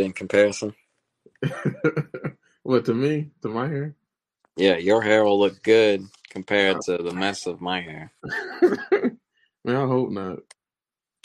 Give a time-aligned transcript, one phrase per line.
[0.00, 0.74] in comparison.
[2.62, 3.30] what to me?
[3.42, 3.94] To my hair?
[4.56, 8.12] Yeah, your hair will look good compared to the mess of my hair.
[8.92, 10.40] man, I hope not.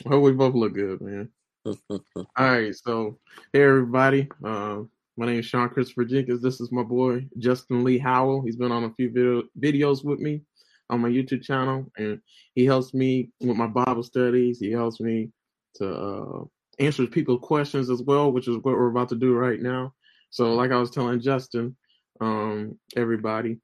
[0.05, 1.29] I hope we both look good, man.
[1.89, 1.99] All
[2.37, 3.17] right, so
[3.51, 4.29] hey everybody.
[4.43, 4.83] Uh,
[5.17, 6.41] my name is Sean Christopher Jenkins.
[6.41, 8.43] This is my boy Justin Lee Howell.
[8.43, 10.43] He's been on a few video, videos with me
[10.89, 12.21] on my YouTube channel, and
[12.55, 14.59] he helps me with my Bible studies.
[14.59, 15.31] He helps me
[15.75, 16.43] to uh,
[16.79, 19.93] answer people's questions as well, which is what we're about to do right now.
[20.29, 21.75] So, like I was telling Justin,
[22.19, 23.59] um, everybody,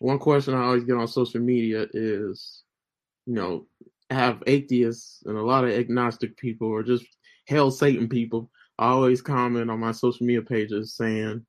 [0.00, 2.62] one question I always get on social media is,
[3.26, 3.66] you know,
[4.10, 7.04] have atheists and a lot of agnostic people or just
[7.46, 8.50] hell Satan people.
[8.78, 11.44] Always comment on my social media pages saying,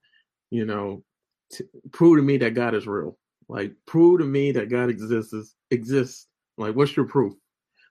[0.49, 1.03] you know,
[1.51, 3.17] t- prove to me that God is real.
[3.47, 5.55] Like, prove to me that God exists.
[5.71, 6.27] Exists.
[6.57, 7.33] Like, what's your proof?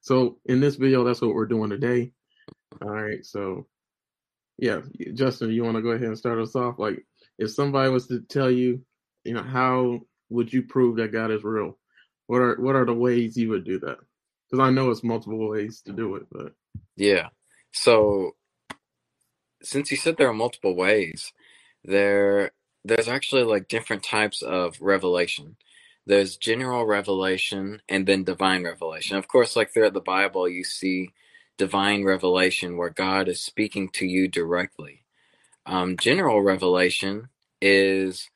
[0.01, 2.13] So, in this video, that's what we're doing today.
[2.83, 3.25] All right.
[3.25, 3.67] So,
[4.59, 4.81] yeah,
[5.15, 6.79] Justin, you want to go ahead and start us off?
[6.79, 7.05] Like,
[7.39, 8.83] if somebody was to tell you,
[9.25, 11.79] you know, how would you prove that God is real?
[12.27, 13.99] What are what are the ways you would do that?
[14.51, 16.53] Because I know it's multiple ways to do it, but
[16.97, 17.29] yeah.
[17.73, 18.33] So
[19.63, 21.33] since you said there are multiple ways,
[21.85, 22.53] there
[22.85, 25.57] there's actually like different types of revelation.
[26.07, 29.17] There's general revelation and then divine revelation.
[29.17, 31.11] Of course, like throughout the Bible, you see
[31.59, 35.05] divine revelation where God is speaking to you directly.
[35.67, 37.29] Um, general revelation
[37.61, 38.31] is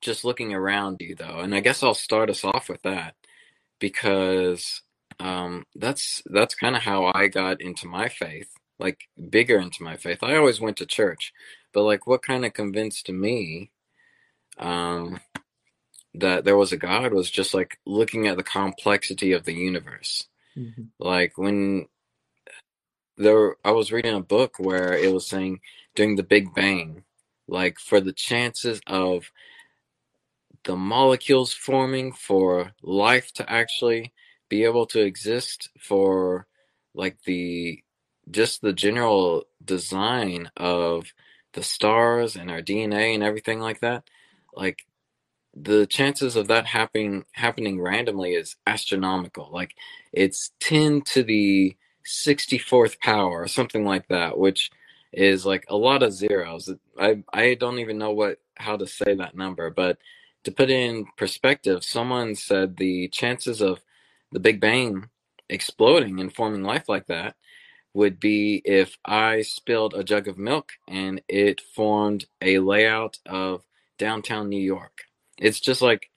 [0.00, 3.14] just looking around you, though, and I guess I'll start us off with that
[3.78, 4.80] because
[5.18, 8.48] um, that's that's kind of how I got into my faith,
[8.78, 10.22] like bigger into my faith.
[10.22, 11.34] I always went to church,
[11.74, 13.70] but like what kind of convinced me
[14.58, 15.20] um,
[16.14, 20.26] that there was a God was just like looking at the complexity of the universe.
[20.56, 20.84] Mm-hmm.
[20.98, 21.86] Like when
[23.20, 25.60] there, I was reading a book where it was saying
[25.96, 27.04] during the Big Bang,
[27.48, 29.30] like for the chances of
[30.64, 34.12] the molecules forming for life to actually
[34.48, 36.46] be able to exist for
[36.94, 37.82] like the
[38.30, 41.12] just the general design of
[41.54, 44.04] the stars and our DNA and everything like that
[44.54, 44.80] like
[45.54, 49.50] the chances of that happening happening randomly is astronomical.
[49.52, 49.74] Like
[50.12, 51.76] it's 10 to the
[52.06, 54.70] 64th power or something like that which
[55.12, 59.14] is like a lot of zeros i i don't even know what how to say
[59.14, 59.98] that number but
[60.44, 63.80] to put in perspective someone said the chances of
[64.32, 65.08] the Big Bang
[65.48, 67.34] exploding and forming life like that
[67.92, 73.64] would be if I spilled a jug of milk and it formed a layout of
[73.98, 75.02] downtown New York.
[75.38, 76.10] It's just like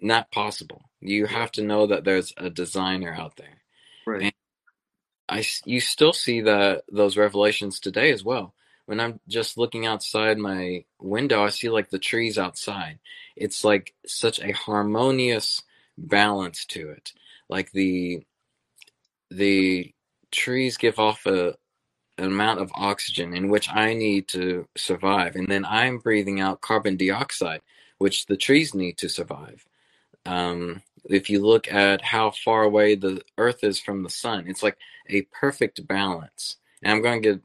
[0.00, 0.82] not possible.
[1.00, 3.62] You have to know that there's a designer out there.
[4.06, 4.22] Right.
[4.22, 4.32] And
[5.30, 8.54] I you still see that those revelations today as well.
[8.86, 12.98] When I'm just looking outside my window, I see like the trees outside.
[13.36, 15.62] It's like such a harmonious
[15.96, 17.12] balance to it
[17.50, 18.24] like the
[19.30, 19.92] the
[20.30, 21.56] trees give off a
[22.16, 26.60] an amount of oxygen in which I need to survive, and then I'm breathing out
[26.60, 27.60] carbon dioxide,
[27.98, 29.66] which the trees need to survive.
[30.26, 34.62] Um, if you look at how far away the Earth is from the sun, it's
[34.62, 34.76] like
[35.08, 36.56] a perfect balance.
[36.82, 37.40] And I'm going to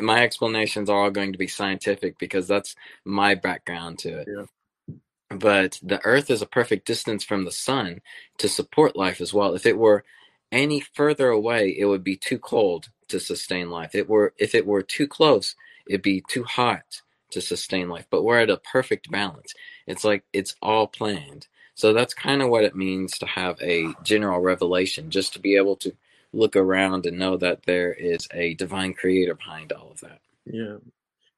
[0.00, 4.28] my explanations are all going to be scientific because that's my background to it.
[4.28, 4.96] Yeah.
[5.30, 8.00] But the earth is a perfect distance from the sun
[8.38, 9.54] to support life as well.
[9.54, 10.04] If it were
[10.52, 13.94] any further away it would be too cold to sustain life.
[13.94, 15.56] It were if it were too close
[15.88, 18.06] it'd be too hot to sustain life.
[18.10, 19.52] But we're at a perfect balance.
[19.86, 23.94] It's like it's all planned so that's kind of what it means to have a
[24.02, 25.94] general revelation just to be able to
[26.32, 30.76] look around and know that there is a divine creator behind all of that yeah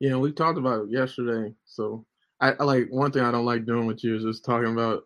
[0.01, 2.05] yeah we talked about it yesterday so
[2.41, 5.05] I, I like one thing I don't like doing with you is just talking about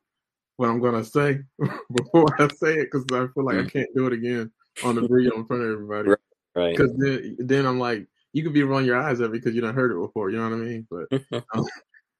[0.56, 1.40] what I'm gonna say
[1.96, 3.66] before I say it because I feel like mm-hmm.
[3.66, 4.50] I can't do it again
[4.84, 6.10] on the video in front of everybody.
[6.54, 6.76] Right.
[6.76, 9.60] Because then, then I'm like, you could be rolling your eyes at me because you
[9.60, 10.30] don't heard it before.
[10.30, 10.86] You know what I mean?
[10.90, 11.66] But, um,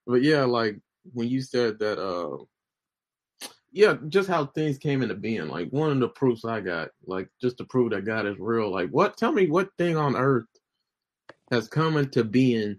[0.06, 0.78] but yeah, like
[1.12, 2.42] when you said that, uh,
[3.72, 5.48] yeah, just how things came into being.
[5.48, 8.70] Like one of the proofs I got, like just to prove that God is real.
[8.70, 9.16] Like what?
[9.16, 10.46] Tell me what thing on earth
[11.50, 12.78] has come into being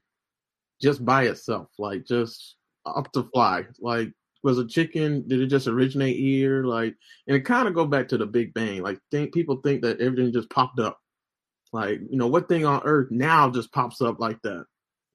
[0.81, 2.55] just by itself, like just
[2.85, 3.65] off the fly.
[3.79, 4.13] Like
[4.43, 5.27] was a chicken?
[5.27, 6.63] Did it just originate here?
[6.65, 6.95] Like,
[7.27, 8.83] and it kind of go back to the Big Bang.
[8.83, 10.99] Like, think people think that everything just popped up.
[11.71, 14.65] Like, you know, what thing on Earth now just pops up like that?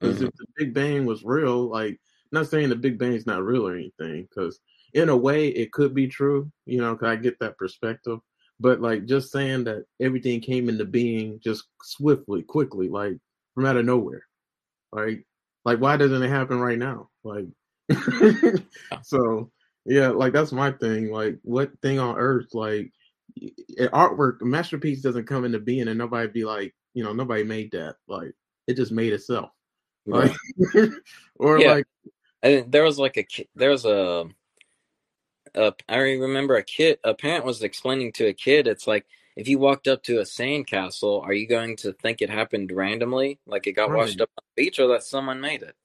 [0.01, 0.27] Because mm-hmm.
[0.27, 2.01] if the Big Bang was real, like,
[2.33, 4.59] not saying the Big Bang is not real or anything, because
[4.99, 6.51] in a way it could be true.
[6.67, 8.19] You know, cause I get that perspective.
[8.61, 13.17] But like, just saying that everything came into being just swiftly, quickly, like
[13.55, 14.25] from out of nowhere.
[14.93, 15.25] Like,
[15.65, 17.09] like why doesn't it happen right now?
[17.23, 17.47] Like,
[19.03, 19.51] so
[19.85, 21.11] yeah, like that's my thing.
[21.13, 22.93] Like, what thing on earth, like
[23.81, 27.97] artwork, masterpiece doesn't come into being, and nobody be like, you know, nobody made that.
[28.09, 28.33] Like,
[28.67, 29.51] it just made itself.
[30.07, 30.35] Like,
[31.37, 31.73] or yeah.
[31.75, 31.87] like,
[32.43, 34.27] and there was like a there was a,
[35.55, 39.07] a I remember a kid, a parent was explaining to a kid, it's like
[39.37, 43.39] if you walked up to a sandcastle, are you going to think it happened randomly,
[43.47, 43.99] like it got right.
[43.99, 45.77] washed up on the beach, or that someone made it?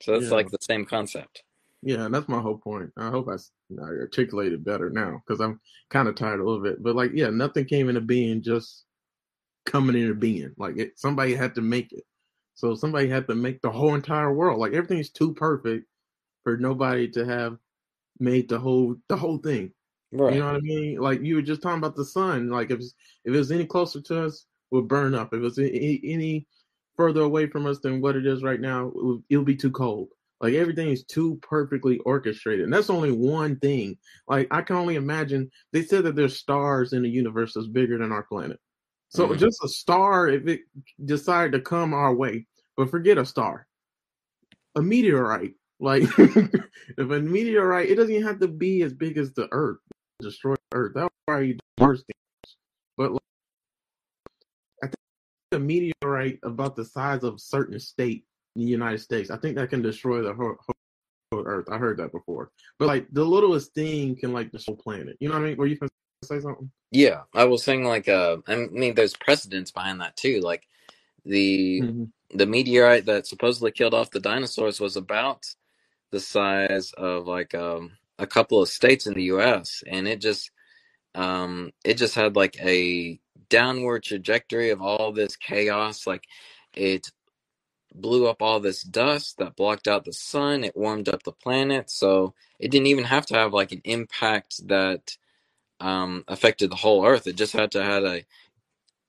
[0.00, 0.36] So that's yeah.
[0.36, 1.42] like the same concept.
[1.82, 2.90] Yeah, that's my whole point.
[2.96, 3.36] I hope I,
[3.78, 6.82] I articulated better now because I'm kind of tired a little bit.
[6.82, 8.84] But like, yeah, nothing came into being just
[9.66, 10.54] coming into being.
[10.56, 12.04] Like it, somebody had to make it.
[12.54, 14.58] So somebody had to make the whole entire world.
[14.60, 15.86] Like everything's too perfect
[16.42, 17.58] for nobody to have
[18.18, 19.72] made the whole the whole thing.
[20.12, 20.34] Right.
[20.34, 20.98] You know what I mean?
[20.98, 22.48] Like you were just talking about the sun.
[22.48, 25.32] Like if if it was any closer to us, would burn up.
[25.32, 26.46] If it was any,
[26.96, 29.70] further away from us than what it is right now, it will, it'll be too
[29.70, 30.08] cold.
[30.40, 32.64] Like everything is too perfectly orchestrated.
[32.64, 33.96] And that's only one thing.
[34.28, 37.98] Like I can only imagine they said that there's stars in the universe that's bigger
[37.98, 38.60] than our planet.
[39.08, 39.38] So mm-hmm.
[39.38, 40.60] just a star, if it
[41.04, 42.46] decided to come our way,
[42.76, 43.66] but forget a star,
[44.74, 45.54] a meteorite.
[45.84, 49.80] Like if a meteorite, it doesn't even have to be as big as the Earth,
[50.18, 50.92] destroy Earth.
[50.94, 52.56] That's why you worst things.
[52.96, 53.20] But like,
[54.82, 54.96] I think
[55.52, 58.24] a meteorite about the size of a certain state
[58.56, 60.56] in the United States, I think that can destroy the whole,
[61.30, 61.66] whole Earth.
[61.70, 62.50] I heard that before.
[62.78, 65.18] But like the littlest thing can like destroy the planet.
[65.20, 65.58] You know what I mean?
[65.58, 65.90] Were you gonna
[66.24, 66.70] say something?
[66.92, 70.40] Yeah, I was saying like uh, I mean, there's precedents behind that too.
[70.40, 70.66] Like
[71.26, 72.04] the mm-hmm.
[72.38, 75.44] the meteorite that supposedly killed off the dinosaurs was about
[76.14, 79.84] the size of like um, a couple of states in the U.S.
[79.88, 80.52] and it just
[81.16, 83.20] um, it just had like a
[83.50, 86.06] downward trajectory of all this chaos.
[86.08, 86.24] Like
[86.74, 87.08] it
[87.94, 90.64] blew up all this dust that blocked out the sun.
[90.64, 94.68] It warmed up the planet, so it didn't even have to have like an impact
[94.68, 95.16] that
[95.80, 97.26] um, affected the whole Earth.
[97.26, 98.24] It just had to had a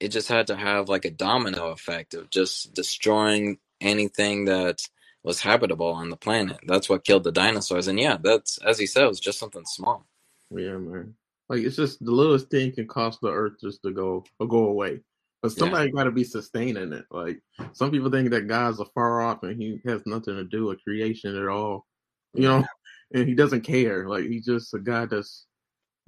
[0.01, 4.81] it just had to have like a domino effect of just destroying anything that
[5.25, 6.59] was habitable on the planet.
[6.67, 7.87] That's what killed the dinosaurs.
[7.87, 10.05] And yeah, that's as he said, it was just something small.
[10.51, 11.15] Yeah, man.
[11.49, 14.67] Like it's just the littlest thing can cause the Earth just to go or go
[14.67, 15.01] away.
[15.41, 15.95] But somebody yeah.
[15.95, 17.05] got to be sustaining it.
[17.09, 17.41] Like
[17.73, 21.35] some people think that God's afar off and he has nothing to do with creation
[21.35, 21.87] at all,
[22.33, 22.63] you know,
[23.13, 24.07] and he doesn't care.
[24.07, 25.47] Like he's just a God that's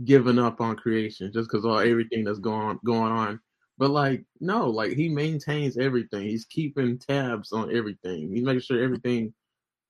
[0.05, 3.39] given up on creation just because all everything that's going going on.
[3.77, 6.23] But like no, like he maintains everything.
[6.23, 8.31] He's keeping tabs on everything.
[8.33, 9.33] He's making sure everything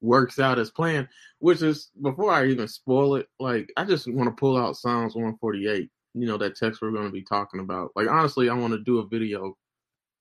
[0.02, 1.08] works out as planned.
[1.40, 3.28] Which is before I even spoil it.
[3.40, 5.90] Like I just want to pull out Psalms 148
[6.20, 7.92] you know that text we're going to be talking about.
[7.96, 9.56] Like honestly, I want to do a video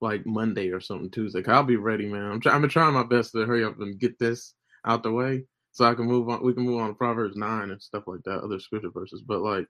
[0.00, 1.42] like Monday or something Tuesday.
[1.46, 2.30] I'll be ready, man.
[2.30, 4.54] I'm, try- I'm trying my best to hurry up and get this
[4.84, 6.44] out the way so I can move on.
[6.44, 9.22] We can move on to Proverbs nine and stuff like that, other scripture verses.
[9.26, 9.66] But like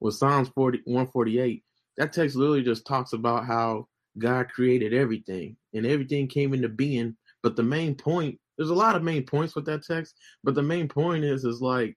[0.00, 1.64] with Psalms 40, 148,
[1.96, 3.88] that text literally just talks about how
[4.18, 7.16] God created everything and everything came into being.
[7.42, 10.62] But the main point, there's a lot of main points with that text, but the
[10.62, 11.96] main point is, is like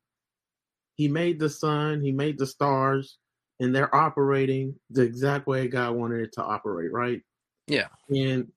[0.96, 3.18] he made the sun, he made the stars,
[3.60, 7.22] and they're operating the exact way God wanted it to operate, right?
[7.68, 7.88] Yeah.
[8.10, 8.48] And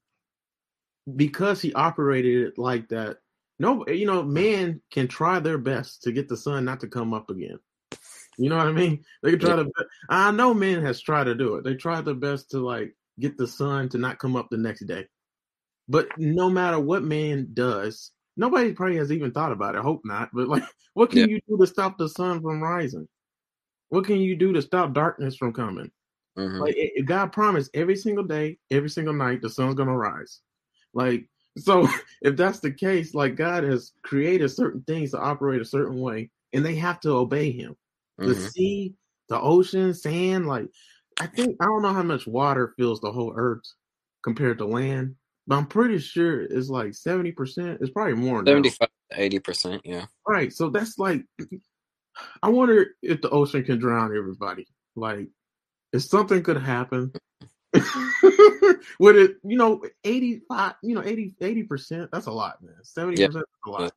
[1.16, 3.18] because he operated it like that,
[3.58, 7.12] no, you know, man can try their best to get the sun not to come
[7.12, 7.58] up again.
[8.40, 9.04] You know what I mean?
[9.22, 9.64] They can try yeah.
[9.64, 9.70] to.
[10.08, 11.64] I know man has tried to do it.
[11.64, 14.86] They tried their best to like get the sun to not come up the next
[14.86, 15.06] day.
[15.88, 19.80] But no matter what man does, nobody probably has even thought about it.
[19.80, 20.30] I Hope not.
[20.32, 20.62] But like,
[20.94, 21.26] what can yeah.
[21.26, 23.08] you do to stop the sun from rising?
[23.90, 25.90] What can you do to stop darkness from coming?
[26.38, 26.60] Mm-hmm.
[26.60, 30.40] Like it, God promised every single day, every single night, the sun's gonna rise.
[30.94, 31.28] Like
[31.58, 31.86] so,
[32.22, 36.30] if that's the case, like God has created certain things to operate a certain way,
[36.54, 37.76] and they have to obey Him.
[38.20, 38.28] Mm-hmm.
[38.28, 38.94] The sea,
[39.28, 40.46] the ocean, sand.
[40.46, 40.66] Like
[41.20, 43.64] I think I don't know how much water fills the whole earth
[44.22, 45.14] compared to land,
[45.46, 47.78] but I'm pretty sure it's like seventy percent.
[47.80, 48.44] It's probably more.
[48.44, 49.82] Seventy-five to eighty percent.
[49.84, 50.06] Yeah.
[50.26, 50.52] Right.
[50.52, 51.24] So that's like
[52.42, 54.66] I wonder if the ocean can drown everybody.
[54.96, 55.28] Like,
[55.92, 57.12] if something could happen,
[58.98, 59.36] would it?
[59.44, 60.74] You know, eighty five.
[60.82, 62.10] You know, 80 percent.
[62.12, 62.74] That's a lot, man.
[62.82, 63.92] Seventy percent is a lot.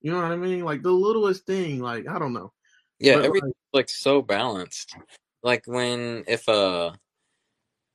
[0.00, 0.64] You know what I mean?
[0.64, 1.80] Like the littlest thing.
[1.80, 2.52] Like I don't know.
[2.98, 4.96] Yeah, but everything's like, like so balanced.
[5.42, 6.92] Like when if uh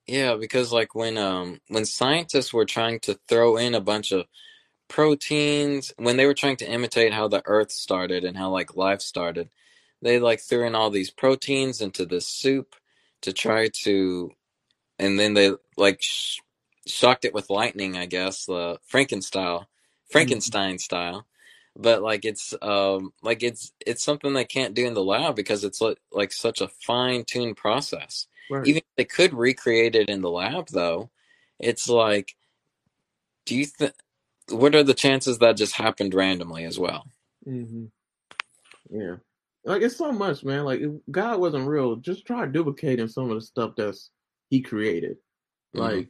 [0.08, 4.26] yeah, because like when um when scientists were trying to throw in a bunch of
[4.88, 9.02] proteins when they were trying to imitate how the earth started and how like life
[9.02, 9.48] started
[10.02, 12.76] they like threw in all these proteins into this soup
[13.22, 14.32] to try to
[14.98, 16.40] and then they like sh-
[16.86, 19.62] shocked it with lightning, I guess, the Frankenstein,
[20.12, 20.80] Frankenstein mm-hmm.
[20.80, 21.26] style.
[21.82, 25.64] But like it's um like it's it's something they can't do in the lab because
[25.64, 28.28] it's like, like such a fine tuned process.
[28.52, 28.68] Right.
[28.68, 31.10] Even if they could recreate it in the lab, though,
[31.58, 32.36] it's like,
[33.46, 33.94] do you think?
[34.50, 37.06] What are the chances that just happened randomly as well?
[37.48, 37.86] Mm-hmm.
[38.90, 39.16] Yeah,
[39.64, 40.66] like it's so much, man.
[40.66, 44.10] Like if God wasn't real, just try duplicating some of the stuff that's
[44.50, 45.18] He created,
[45.74, 45.80] mm-hmm.
[45.80, 46.10] like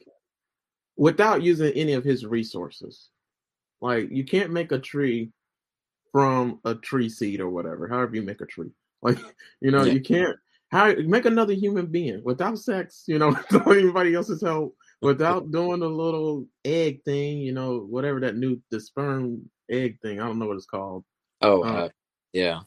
[0.98, 3.10] without using any of His resources.
[3.82, 5.32] Like you can't make a tree
[6.12, 7.88] from a tree seed or whatever.
[7.88, 9.18] However you make a tree, like
[9.62, 9.94] you know, yeah.
[9.94, 10.38] you can't
[10.72, 15.82] how make another human being without sex, you know, without anybody else's help, without doing
[15.82, 20.20] a little egg thing, you know, whatever that new the sperm egg thing.
[20.20, 21.04] I don't know what it's called.
[21.42, 21.90] Oh, um, uh,
[22.34, 22.62] yeah.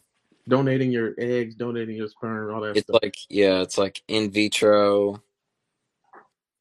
[0.48, 2.76] Donating your eggs, donating your sperm, all that.
[2.76, 3.00] It's stuff.
[3.02, 5.22] like yeah, it's like in vitro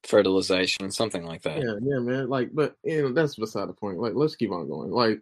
[0.04, 1.58] fertilization, something like that.
[1.58, 2.28] Yeah, yeah, man.
[2.28, 3.98] Like, but you know, that's beside the point.
[3.98, 4.90] Like, let's keep on going.
[4.90, 5.20] Like,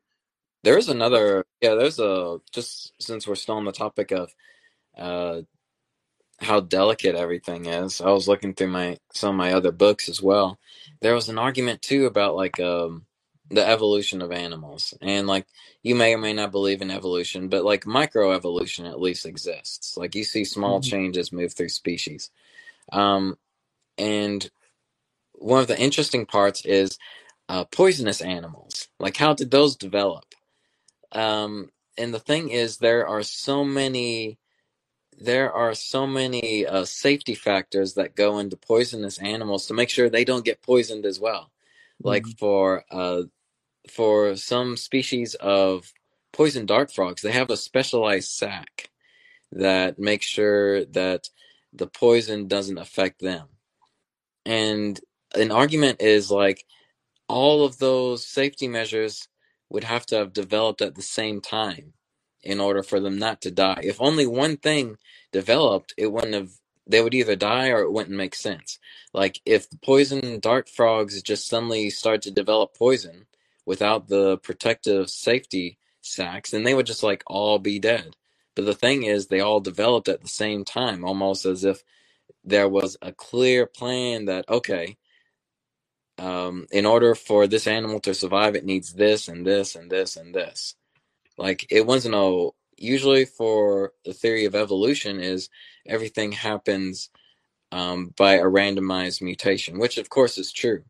[0.65, 1.47] there's another.
[1.61, 2.41] Yeah, there's a.
[2.53, 4.35] Just since we're still on the topic of
[4.99, 5.43] uh
[6.41, 8.01] how delicate everything is.
[8.01, 10.59] I was looking through my some of my other books as well.
[11.01, 13.07] There was an argument too about like um
[13.51, 14.95] the evolution of animals.
[15.03, 15.47] And like
[15.83, 19.97] you may or may not believe in evolution, but like microevolution at least exists.
[19.97, 20.91] Like you see small mm-hmm.
[20.91, 22.31] changes move through species.
[22.93, 23.37] Um
[23.99, 24.51] and
[25.35, 26.99] one of the interesting parts is
[27.49, 28.89] uh, poisonous animals.
[29.01, 30.25] Like how did those develop?
[31.13, 34.39] Um and the thing is there are so many
[35.21, 40.09] there are so many uh, safety factors that go into poisonous animals to make sure
[40.09, 41.51] they don't get poisoned as well.
[42.03, 42.09] Mm-hmm.
[42.09, 43.23] Like for uh,
[43.91, 45.93] for some species of
[46.33, 48.91] poison dart frogs, they have a specialized sac
[49.53, 51.29] that makes sure that
[51.73, 53.49] the poison doesn't affect them.
[54.47, 54.99] And
[55.35, 56.65] an argument is like
[57.29, 59.29] all of those safety measures
[59.71, 61.95] would have to have developed at the same time
[62.43, 63.81] in order for them not to die.
[63.85, 64.99] If only one thing
[65.33, 66.51] developed, it wouldn't have.
[66.87, 68.79] They would either die or it wouldn't make sense.
[69.15, 73.27] Like if the poison dart frogs just suddenly start to develop poison
[73.65, 78.17] without the protective safety sacs, then they would just like all be dead.
[78.57, 81.85] But the thing is, they all developed at the same time, almost as if
[82.43, 84.97] there was a clear plan that okay,
[86.21, 90.17] um, in order for this animal to survive, it needs this and this and this
[90.17, 90.77] and this.
[91.39, 95.49] Like it wasn't a usually for the theory of evolution is
[95.87, 97.09] everything happens
[97.73, 100.85] um, by a randomized mutation, which of course is true.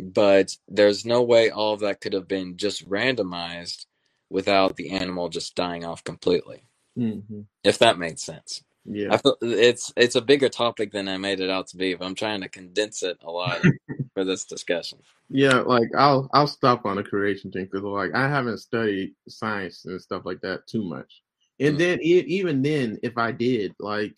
[0.00, 3.86] But there's no way all of that could have been just randomized
[4.28, 6.64] without the animal just dying off completely.
[6.98, 7.42] Mm-hmm.
[7.62, 8.64] If that made sense.
[8.86, 11.94] Yeah, I feel it's it's a bigger topic than I made it out to be,
[11.94, 13.62] but I'm trying to condense it a lot
[14.14, 14.98] for this discussion.
[15.30, 19.86] Yeah, like I'll I'll stop on the creation thing because like I haven't studied science
[19.86, 21.22] and stuff like that too much,
[21.60, 24.16] and mm then it, even then, if I did, like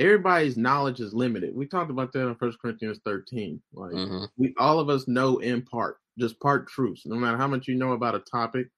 [0.00, 1.54] everybody's knowledge is limited.
[1.54, 3.60] We talked about that in First Corinthians 13.
[3.72, 4.24] Like mm-hmm.
[4.36, 7.06] we all of us know in part, just part truths.
[7.06, 8.68] No matter how much you know about a topic,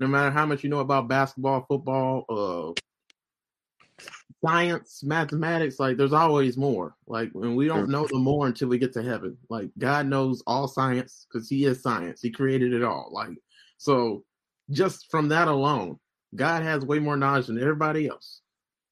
[0.00, 2.80] no matter how much you know about basketball, football, uh,
[4.44, 6.94] science, mathematics, like there's always more.
[7.06, 9.36] Like and we don't know the more until we get to heaven.
[9.48, 12.20] Like God knows all science because he is science.
[12.20, 13.10] He created it all.
[13.12, 13.36] Like
[13.78, 14.24] so
[14.70, 15.98] just from that alone,
[16.34, 18.40] God has way more knowledge than everybody else.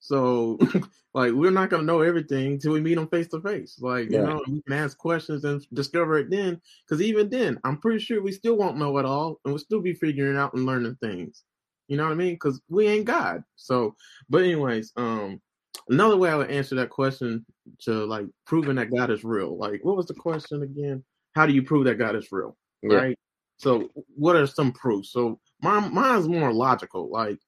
[0.01, 0.59] So
[1.15, 3.79] like we're not gonna know everything till we meet him face to face.
[3.79, 4.21] Like, yeah.
[4.21, 6.61] you know, we can ask questions and discover it then.
[6.89, 9.81] Cause even then, I'm pretty sure we still won't know it all and we'll still
[9.81, 11.45] be figuring out and learning things.
[11.89, 12.35] You know what I mean?
[12.35, 13.43] Because we ain't God.
[13.57, 13.95] So,
[14.31, 15.41] but anyways, um,
[15.89, 17.45] another way I would answer that question
[17.81, 19.57] to like proving that God is real.
[19.57, 21.05] Like, what was the question again?
[21.35, 22.57] How do you prove that God is real?
[22.83, 22.97] Yeah.
[22.97, 23.19] Right.
[23.59, 25.13] So, what are some proofs?
[25.13, 27.11] So, mine mine's more logical.
[27.11, 27.39] Like,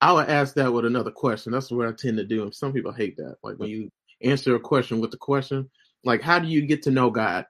[0.00, 1.52] I would ask that with another question.
[1.52, 2.42] That's what I tend to do.
[2.42, 3.36] And some people hate that.
[3.42, 3.90] Like when you
[4.22, 5.70] answer a question with the question,
[6.04, 7.46] like, how do you get to know God?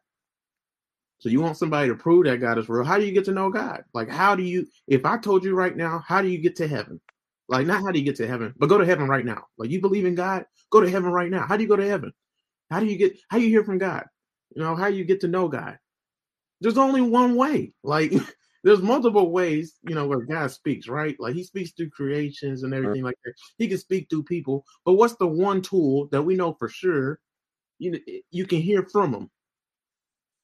[1.18, 2.84] So you want somebody to prove that God is real.
[2.84, 3.84] How do you get to know God?
[3.94, 6.68] Like, how do you, if I told you right now, how do you get to
[6.68, 7.00] heaven?
[7.48, 9.44] Like, not how do you get to heaven, but go to heaven right now.
[9.56, 11.46] Like, you believe in God, go to heaven right now.
[11.46, 12.12] How do you go to heaven?
[12.70, 14.04] How do you get, how do you hear from God?
[14.54, 15.78] You know, how do you get to know God?
[16.60, 17.72] There's only one way.
[17.82, 18.12] Like,
[18.64, 21.16] there's multiple ways, you know, where God speaks, right?
[21.20, 22.84] Like, he speaks through creations and mm-hmm.
[22.84, 23.34] everything like that.
[23.58, 27.20] He can speak through people, but what's the one tool that we know for sure
[27.78, 29.30] you you can hear from him?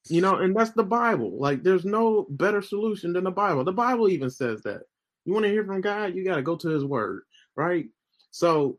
[0.09, 1.39] You know, and that's the Bible.
[1.39, 3.63] Like, there's no better solution than the Bible.
[3.63, 4.81] The Bible even says that.
[5.25, 7.23] You want to hear from God, you got to go to His Word,
[7.55, 7.85] right?
[8.31, 8.77] So,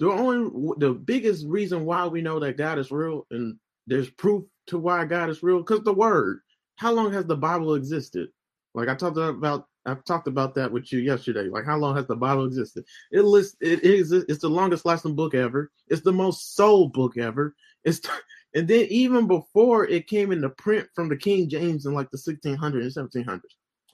[0.00, 4.44] the only, the biggest reason why we know that God is real, and there's proof
[4.68, 6.40] to why God is real because the word.
[6.76, 8.28] How long has the Bible existed?
[8.74, 11.44] Like I talked about, I talked about that with you yesterday.
[11.48, 12.84] Like how long has the Bible existed?
[13.12, 15.70] It lists, it is, it's the longest lasting book ever.
[15.88, 17.54] It's the most sold book ever.
[17.84, 18.00] It's,
[18.54, 22.18] and then even before it came into print from the King James in like the
[22.18, 23.40] 1600s and 1700s,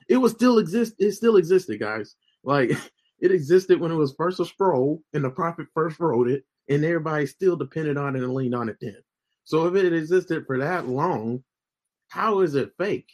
[0.08, 0.94] it was still exist.
[0.98, 2.14] It still existed, guys.
[2.44, 2.70] Like
[3.20, 6.84] it existed when it was first a scroll and the prophet first wrote it, and
[6.84, 8.96] everybody still depended on it and leaned on it then.
[9.44, 11.42] So if it existed for that long,
[12.08, 13.08] how is it fake?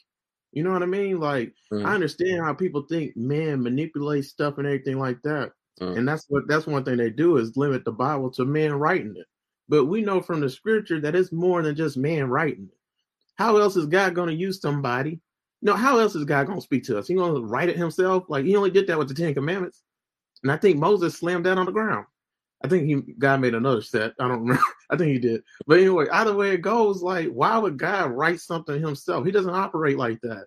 [0.53, 1.21] You know what I mean?
[1.21, 1.85] Like mm.
[1.85, 5.53] I understand how people think man manipulates stuff and everything like that.
[5.81, 5.99] Mm.
[5.99, 9.15] And that's what that's one thing they do is limit the Bible to man writing
[9.17, 9.27] it.
[9.69, 12.79] But we know from the scripture that it's more than just man writing it.
[13.37, 15.21] How else is God going to use somebody?
[15.63, 17.09] No, how else is God going to speak to us?
[17.09, 18.25] He going to write it himself?
[18.29, 19.83] Like he only did that with the Ten Commandments.
[20.43, 22.07] And I think Moses slammed that on the ground.
[22.65, 24.13] I think he God made another set.
[24.21, 24.63] I don't remember.
[24.91, 25.43] I think he did.
[25.67, 29.27] But anyway, either way it goes, like why would God write something himself?
[29.27, 30.47] He doesn't operate like that.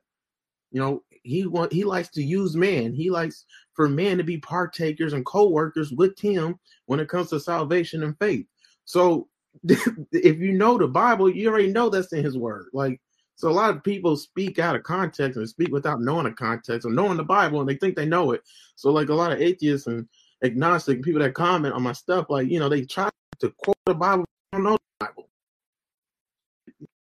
[0.72, 2.94] You know, he want he likes to use man.
[2.94, 7.40] He likes for men to be partakers and co-workers with him when it comes to
[7.40, 8.46] salvation and faith.
[8.89, 9.27] So
[10.12, 12.69] if you know the Bible, you already know that's in his word.
[12.74, 13.00] Like
[13.36, 16.88] so a lot of people speak out of context and speak without knowing the context
[16.88, 18.41] or knowing the Bible and they think they know it.
[18.75, 20.08] So like a lot of atheists and
[20.43, 23.93] agnostic people that comment on my stuff, like, you know, they try to quote the
[23.93, 25.08] Bible, don't know the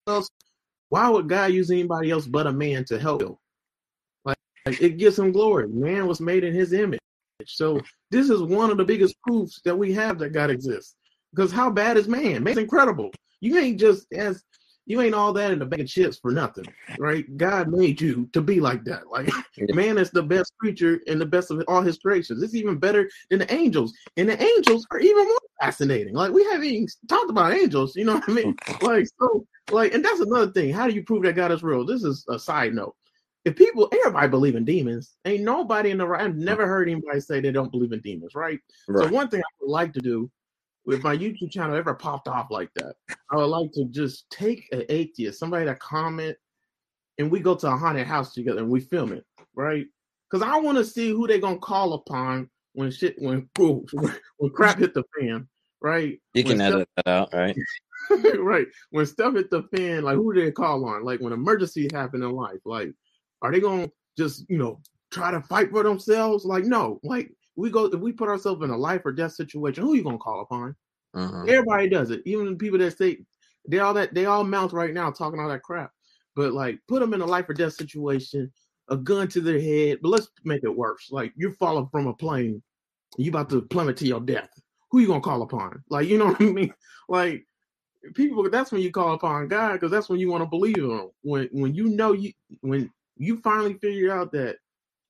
[0.07, 0.25] Bible.
[0.89, 3.37] Why would God use anybody else but a man to help him?
[4.25, 5.67] Like, like it gives him glory.
[5.67, 6.99] Man was made in his image.
[7.45, 7.79] So
[8.09, 10.95] this is one of the biggest proofs that we have that God exists.
[11.35, 12.43] Because how bad is man?
[12.43, 13.11] Man's incredible.
[13.41, 14.43] You ain't just as
[14.87, 16.65] you ain't all that in a bag of chips for nothing,
[16.97, 17.25] right?
[17.37, 19.09] God made you to be like that.
[19.11, 19.29] Like
[19.75, 22.41] man is the best creature and the best of all his creations.
[22.41, 26.13] It's even better than the angels, and the angels are even more fascinating.
[26.13, 27.97] Like we haven't even talked about angels.
[27.97, 28.55] You know what I mean?
[28.81, 30.71] like so, like, and that's another thing.
[30.71, 31.85] How do you prove that God is real?
[31.85, 32.95] This is a side note.
[33.43, 36.21] If people, everybody believe in demons, ain't nobody in the right.
[36.21, 36.67] I've never mm.
[36.67, 38.59] heard anybody say they don't believe in demons, right?
[38.87, 39.07] right.
[39.07, 40.29] So one thing I would like to do
[40.93, 42.95] if my YouTube channel ever popped off like that,
[43.31, 46.37] I would like to just take an atheist, somebody that comment,
[47.17, 49.85] and we go to a haunted house together and we film it, right?
[50.29, 54.79] Because I want to see who they're gonna call upon when shit when when crap
[54.79, 55.47] hit the fan,
[55.81, 56.19] right?
[56.33, 57.55] You can when edit that out, right?
[58.39, 58.67] right.
[58.91, 61.03] When stuff hit the fan, like who do they call on?
[61.03, 62.93] Like when emergencies happen in life, like
[63.41, 64.79] are they gonna just you know
[65.11, 66.45] try to fight for themselves?
[66.45, 69.83] Like no, like we go if we put ourselves in a life or death situation,
[69.83, 70.75] who are you gonna call upon?
[71.13, 71.43] Uh-huh.
[71.43, 72.21] Everybody does it.
[72.25, 73.17] Even the people that say
[73.67, 75.91] they all that they all mouth right now talking all that crap.
[76.35, 78.51] But like put them in a life or death situation,
[78.89, 79.99] a gun to their head.
[80.01, 81.07] But let's make it worse.
[81.11, 82.61] Like you're falling from a plane,
[83.17, 84.49] you about to plummet to your death.
[84.91, 85.83] Who you gonna call upon?
[85.89, 86.73] Like you know what I mean?
[87.09, 87.47] Like
[88.15, 91.09] people, that's when you call upon God because that's when you want to believe him.
[91.21, 94.57] When when you know you when you finally figure out that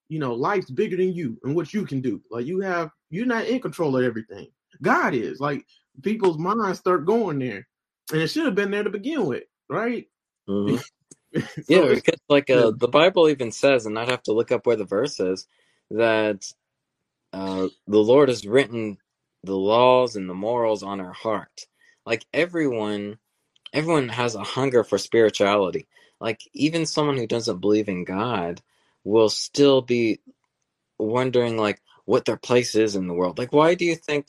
[0.09, 2.21] you know, life's bigger than you and what you can do.
[2.31, 4.47] Like you have, you're not in control of everything.
[4.81, 5.39] God is.
[5.39, 5.65] Like
[6.01, 7.67] people's minds start going there,
[8.11, 10.07] and it should have been there to begin with, right?
[10.49, 10.77] Mm-hmm.
[11.39, 14.65] so yeah, because like uh, the Bible even says, and I'd have to look up
[14.65, 15.47] where the verse is
[15.91, 16.45] that
[17.33, 18.97] uh, the Lord has written
[19.43, 21.61] the laws and the morals on our heart.
[22.05, 23.17] Like everyone,
[23.73, 25.87] everyone has a hunger for spirituality.
[26.19, 28.61] Like even someone who doesn't believe in God
[29.03, 30.19] will still be
[30.97, 33.37] wondering like what their place is in the world.
[33.37, 34.27] Like why do you think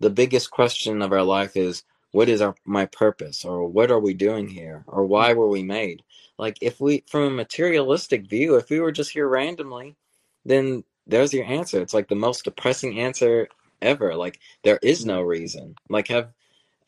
[0.00, 4.00] the biggest question of our life is what is our my purpose or what are
[4.00, 5.36] we doing here or why mm.
[5.36, 6.02] were we made?
[6.38, 9.96] Like if we from a materialistic view, if we were just here randomly,
[10.44, 11.80] then there's your answer.
[11.80, 13.48] It's like the most depressing answer
[13.82, 14.14] ever.
[14.14, 15.74] Like there is no reason.
[15.88, 16.32] Like have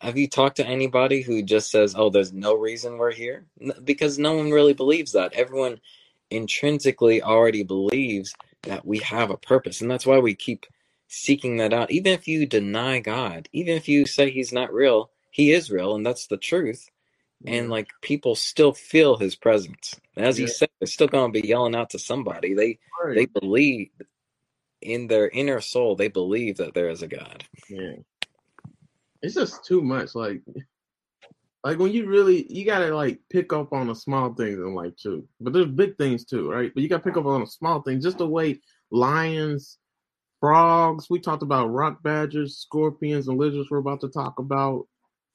[0.00, 3.44] have you talked to anybody who just says, "Oh, there's no reason we're here"?
[3.84, 5.34] Because no one really believes that.
[5.34, 5.80] Everyone
[6.30, 9.80] intrinsically already believes that we have a purpose.
[9.80, 10.66] And that's why we keep
[11.08, 11.90] seeking that out.
[11.90, 15.94] Even if you deny God, even if you say he's not real, he is real,
[15.94, 16.88] and that's the truth.
[17.46, 19.98] And like people still feel his presence.
[20.16, 20.46] As yeah.
[20.46, 22.52] he said, they're still gonna be yelling out to somebody.
[22.52, 23.14] They right.
[23.14, 23.90] they believe
[24.82, 27.44] in their inner soul, they believe that there is a God.
[27.68, 27.96] Yeah.
[29.22, 30.14] It's just too much.
[30.14, 30.42] Like
[31.64, 34.96] like when you really you gotta like pick up on the small things in life
[34.96, 35.27] too.
[35.40, 36.70] But there's big things too, right?
[36.73, 39.79] But you gotta pick up on the small things, just the way lions,
[40.40, 44.87] frogs, we talked about rock badgers, scorpions, and lizards we're about to talk about.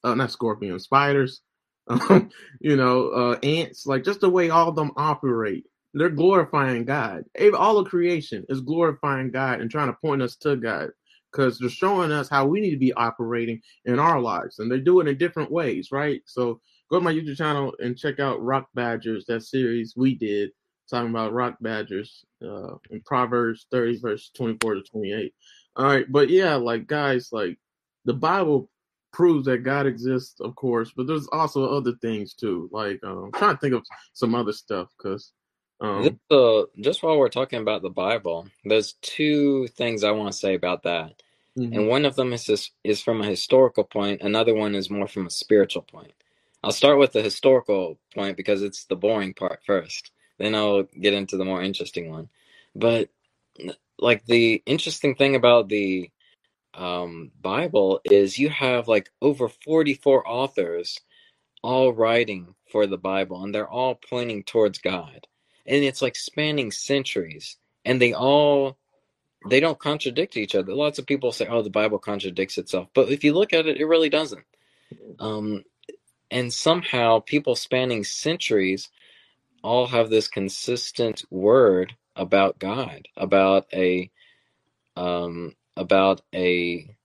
[0.03, 1.41] Uh not scorpions, spiders,
[1.87, 5.65] um, you know, uh ants, like just the way all them operate.
[5.93, 7.23] They're glorifying God.
[7.57, 10.89] All of creation is glorifying God and trying to point us to God
[11.35, 14.79] because they're showing us how we need to be operating in our lives and they
[14.79, 18.43] do it in different ways right so go to my YouTube channel and check out
[18.43, 20.51] Rock Badgers, that series we did
[20.89, 25.33] talking about rock badgers uh, in Proverbs 30, verse 24 to 28.
[25.77, 27.57] All right, but yeah, like guys, like
[28.05, 28.69] the Bible
[29.11, 32.69] proves that God exists, of course, but there's also other things too.
[32.71, 35.31] Like um, I'm trying to think of some other stuff because.
[35.81, 40.31] Um, just, uh, just while we're talking about the Bible, there's two things I want
[40.31, 41.21] to say about that,
[41.57, 41.73] mm-hmm.
[41.73, 44.21] and one of them is is from a historical point.
[44.21, 46.13] Another one is more from a spiritual point.
[46.63, 50.11] I'll start with the historical point because it's the boring part first.
[50.39, 52.29] Then I'll get into the more interesting one.
[52.75, 53.09] But
[53.99, 56.09] like the interesting thing about the
[56.73, 60.99] um, Bible is you have like over 44 authors
[61.63, 65.27] all writing for the Bible, and they're all pointing towards God.
[65.65, 68.77] And it's like spanning centuries, and they all
[69.49, 70.73] they don't contradict each other.
[70.73, 73.77] Lots of people say, "Oh, the Bible contradicts itself," but if you look at it,
[73.77, 74.45] it really doesn't.
[75.19, 75.63] Um,
[76.31, 78.89] and somehow, people spanning centuries
[79.63, 84.11] all have this consistent word about God, about a
[84.95, 86.95] um, about a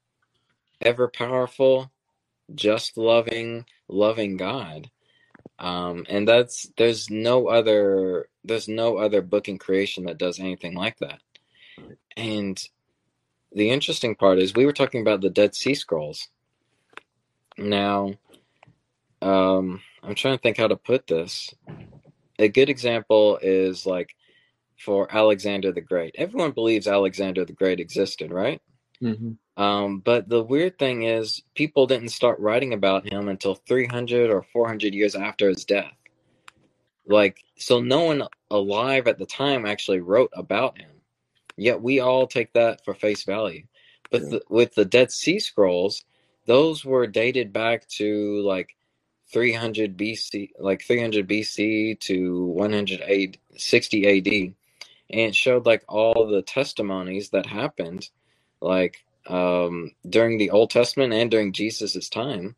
[0.81, 1.91] ever powerful,
[2.55, 4.91] just loving, loving God.
[5.59, 10.75] Um, and that's there's no other there's no other book in creation that does anything
[10.75, 11.21] like that.
[12.17, 12.63] And
[13.53, 16.29] the interesting part is we were talking about the Dead Sea Scrolls.
[17.59, 18.15] Now,
[19.23, 21.55] um, I'm trying to think how to put this
[22.41, 24.17] a good example is like
[24.79, 26.15] for Alexander the Great.
[26.17, 28.61] Everyone believes Alexander the Great existed, right?
[29.03, 29.63] Mm-hmm.
[29.63, 34.43] Um, but the weird thing is, people didn't start writing about him until 300 or
[34.43, 35.93] 400 years after his death.
[37.07, 40.90] Like, so no one alive at the time actually wrote about him.
[41.61, 43.65] Yet we all take that for face value.
[44.11, 46.03] But the, with the Dead Sea Scrolls,
[46.47, 48.75] those were dated back to like
[49.31, 54.55] 300 BC, like 300 BC to 160 AD, and
[55.11, 58.09] it showed like all the testimonies that happened,
[58.63, 62.57] like um, during the Old Testament and during Jesus's time,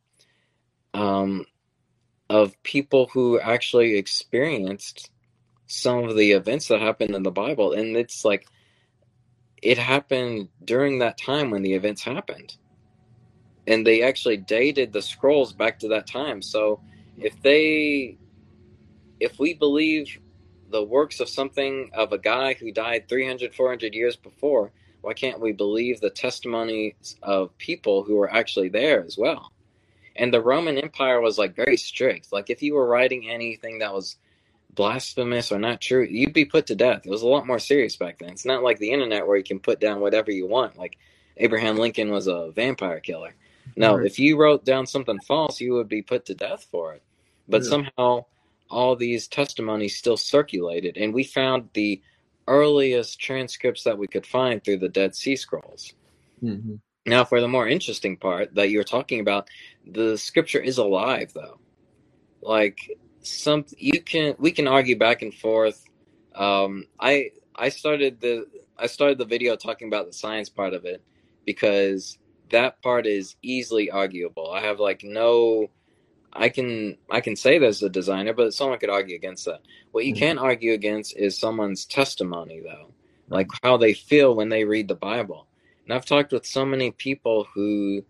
[0.95, 1.45] um,
[2.31, 5.11] of people who actually experienced
[5.67, 8.47] some of the events that happened in the Bible, and it's like
[9.63, 12.57] it happened during that time when the events happened
[13.67, 16.43] and they actually dated the scrolls back to that time.
[16.43, 16.81] So
[17.17, 18.19] if they,
[19.21, 20.19] if we believe
[20.71, 24.73] the works of something of a guy who died 300, 400 years before,
[25.03, 29.53] why can't we believe the testimonies of people who were actually there as well?
[30.17, 32.33] And the Roman Empire was like very strict.
[32.33, 34.17] Like if you were writing anything that was
[34.73, 37.03] blasphemous or not true, you'd be put to death.
[37.05, 38.31] It was a lot more serious back then.
[38.31, 40.79] It's not like the internet where you can put down whatever you want.
[40.79, 40.99] Like
[41.37, 43.35] Abraham Lincoln was a vampire killer.
[43.77, 44.07] No, right.
[44.07, 47.03] if you wrote down something false, you would be put to death for it.
[47.49, 47.69] But yeah.
[47.69, 48.25] somehow
[48.71, 52.01] all these testimonies still circulated, and we found the
[52.49, 55.93] earliest transcripts that we could find through the Dead Sea Scrolls.
[56.43, 56.77] Mm-hmm.
[57.07, 59.49] Now, for the more interesting part that you're talking about,
[59.87, 61.59] the scripture is alive, though.
[62.41, 62.79] Like
[63.23, 65.85] some, you can we can argue back and forth.
[66.35, 68.47] Um, I I started the
[68.79, 71.03] I started the video talking about the science part of it
[71.45, 72.19] because
[72.51, 74.51] that part is easily arguable.
[74.51, 75.71] I have like no
[76.33, 79.61] I can I can say there's a designer, but someone could argue against that.
[79.91, 80.21] What you mm-hmm.
[80.21, 82.93] can't argue against is someone's testimony though.
[83.29, 85.47] Like how they feel when they read the Bible.
[85.85, 88.05] And I've talked with so many people who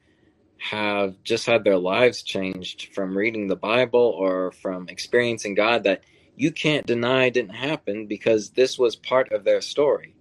[0.62, 6.04] have just had their lives changed from reading the Bible or from experiencing God that
[6.36, 10.14] you can't deny didn't happen because this was part of their story.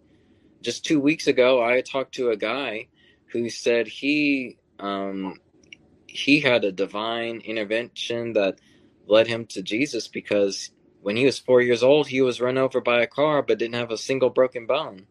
[0.62, 2.88] Just two weeks ago, I talked to a guy
[3.28, 5.40] who said he um,
[6.08, 8.60] he had a divine intervention that
[9.06, 12.82] led him to Jesus because when he was four years old, he was run over
[12.82, 15.06] by a car but didn't have a single broken bone,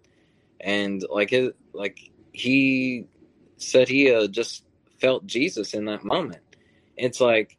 [0.61, 3.07] and like his like he
[3.59, 4.65] said he uh, just
[5.01, 6.43] felt Jesus in that moment.
[6.97, 7.57] It's like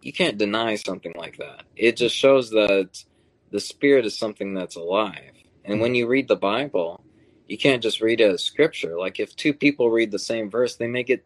[0.00, 1.64] you can't deny something like that.
[1.76, 3.04] It just shows that
[3.50, 5.32] the spirit is something that's alive.
[5.64, 5.96] And when mm-hmm.
[5.96, 7.02] you read the Bible,
[7.48, 8.98] you can't just read it as scripture.
[8.98, 11.24] Like if two people read the same verse, they may get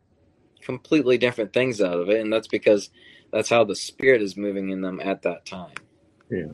[0.61, 2.90] completely different things out of it, and that's because
[3.33, 5.74] that's how the spirit is moving in them at that time.
[6.31, 6.52] Yeah.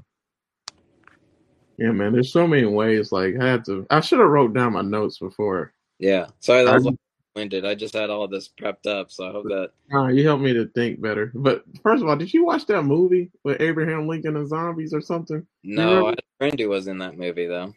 [1.77, 2.12] Yeah, man.
[2.12, 3.11] There's so many ways.
[3.11, 3.87] Like I had to.
[3.90, 5.72] I should have wrote down my notes before.
[5.98, 6.27] Yeah.
[6.40, 6.94] Sorry, that was like
[7.35, 7.64] winded.
[7.64, 9.70] I just had all this prepped up, so I hope that.
[9.92, 11.33] Uh, you helped me to think better.
[11.35, 15.01] But first of all, did you watch that movie with Abraham Lincoln and zombies or
[15.01, 15.47] something?
[15.62, 17.75] No, I had a friend who was in that movie though.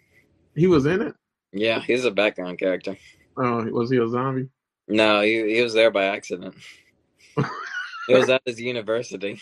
[0.56, 1.16] He was in it.
[1.52, 2.98] Yeah, he's a background character.
[3.38, 4.50] Oh, was he a zombie?
[4.88, 6.56] No, he he was there by accident.
[7.38, 7.48] it
[8.10, 9.40] was at his university.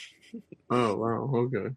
[0.69, 1.73] Oh wow, okay.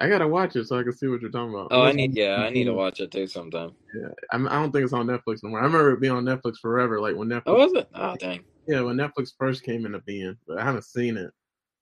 [0.00, 1.68] I gotta watch it so I can see what you're talking about.
[1.70, 3.72] Oh, I need yeah, I need to watch it too sometime.
[3.94, 5.60] Yeah, I, I don't think it's on Netflix no more.
[5.60, 7.42] I remember it being on Netflix forever, like when Netflix.
[7.46, 7.88] Oh, was it?
[7.94, 8.44] Oh, dang.
[8.66, 11.30] Yeah, when Netflix first came into being, but I haven't seen it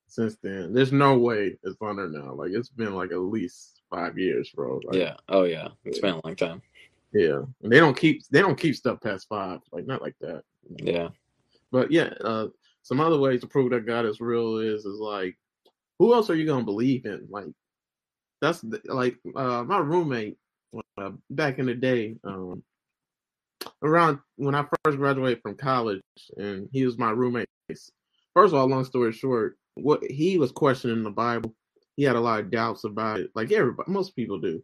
[0.07, 0.73] since then.
[0.73, 2.35] There's no way it's on there now.
[2.35, 4.81] Like it's been like at least five years, bro.
[4.85, 5.15] Like, yeah.
[5.29, 6.63] Oh yeah, it's been a long time.
[7.13, 10.43] Yeah, and they don't keep they don't keep stuff past five, like not like that.
[10.77, 11.09] Yeah.
[11.73, 12.49] But yeah, uh,
[12.83, 15.37] some other ways to prove that God is real is is like,
[15.99, 17.27] who else are you gonna believe in?
[17.31, 17.47] Like
[18.45, 20.37] that's like uh, my roommate
[20.99, 22.63] uh, back in the day, um,
[23.83, 26.03] around when I first graduated from college,
[26.37, 27.49] and he was my roommate.
[27.69, 31.55] First of all, long story short, what he was questioning the Bible.
[31.97, 34.63] He had a lot of doubts about it, like everybody, most people do.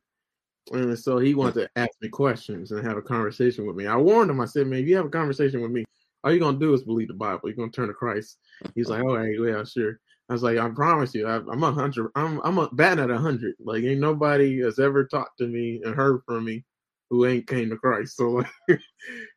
[0.72, 3.86] And so he wanted to ask me questions and have a conversation with me.
[3.86, 4.40] I warned him.
[4.40, 5.84] I said, "Man, if you have a conversation with me,
[6.22, 7.42] all you're gonna do is believe the Bible.
[7.44, 8.38] You're gonna turn to Christ."
[8.74, 9.98] He's like, "Oh, hey, yeah, sure."
[10.30, 12.08] I was like, I promise you, I, am a hundred.
[12.14, 13.56] I'm I'm a batting at a hundred.
[13.58, 16.64] Like ain't nobody has ever talked to me and heard from me
[17.10, 18.14] who ain't came to Christ.
[18.16, 18.80] So like,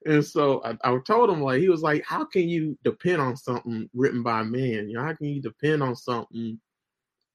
[0.06, 3.36] and so I, I told him like he was like, how can you depend on
[3.36, 4.88] something written by man?
[4.88, 6.60] You know, how can you depend on something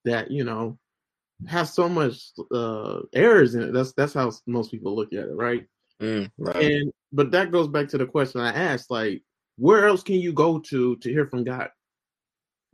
[0.05, 0.79] that you know
[1.49, 3.73] has so much uh errors in it?
[3.73, 5.67] That's that's how most people look at it, right?
[6.01, 6.57] Mm, right.
[6.63, 9.25] And but that goes back to the question I asked, like,
[9.57, 11.71] where else can you go to to hear from God?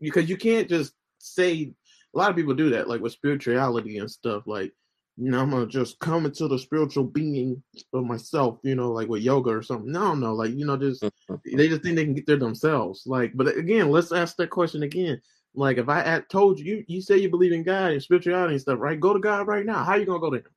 [0.01, 1.73] Because you can't just say
[2.15, 4.45] a lot of people do that, like with spirituality and stuff.
[4.47, 4.73] Like,
[5.17, 9.09] you know, I'm gonna just come into the spiritual being of myself, you know, like
[9.09, 9.91] with yoga or something.
[9.91, 11.57] No, no, like you know, just mm-hmm.
[11.57, 13.03] they just think they can get there themselves.
[13.07, 15.21] Like, but again, let's ask that question again.
[15.57, 18.61] Like, if I told you, you, you say you believe in God and spirituality and
[18.61, 18.99] stuff, right?
[18.99, 19.85] Go to God right now.
[19.85, 20.53] How are you gonna go to Him?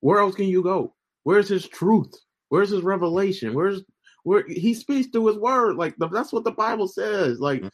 [0.00, 0.94] Where else can you go?
[1.22, 2.12] Where's His truth?
[2.48, 3.54] Where's His revelation?
[3.54, 3.82] Where's
[4.24, 5.76] where He speaks through His word?
[5.76, 7.38] Like that's what the Bible says.
[7.38, 7.68] Like mm-hmm.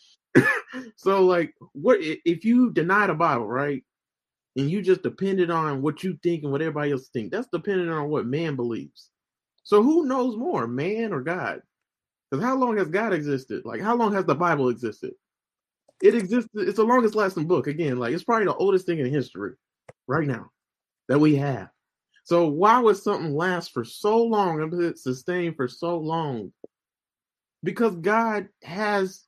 [0.96, 3.82] So like what if you deny the Bible, right?
[4.56, 7.32] And you just depended on what you think and what everybody else think.
[7.32, 9.08] That's dependent on what man believes.
[9.62, 11.62] So who knows more, man or God?
[12.30, 13.62] Because how long has God existed?
[13.64, 15.12] Like how long has the Bible existed?
[16.02, 16.50] It exists.
[16.54, 17.66] It's the longest lasting book.
[17.66, 19.52] Again, like it's probably the oldest thing in history
[20.06, 20.50] right now
[21.08, 21.68] that we have.
[22.24, 26.52] So why would something last for so long and sustain for so long?
[27.64, 29.24] Because God has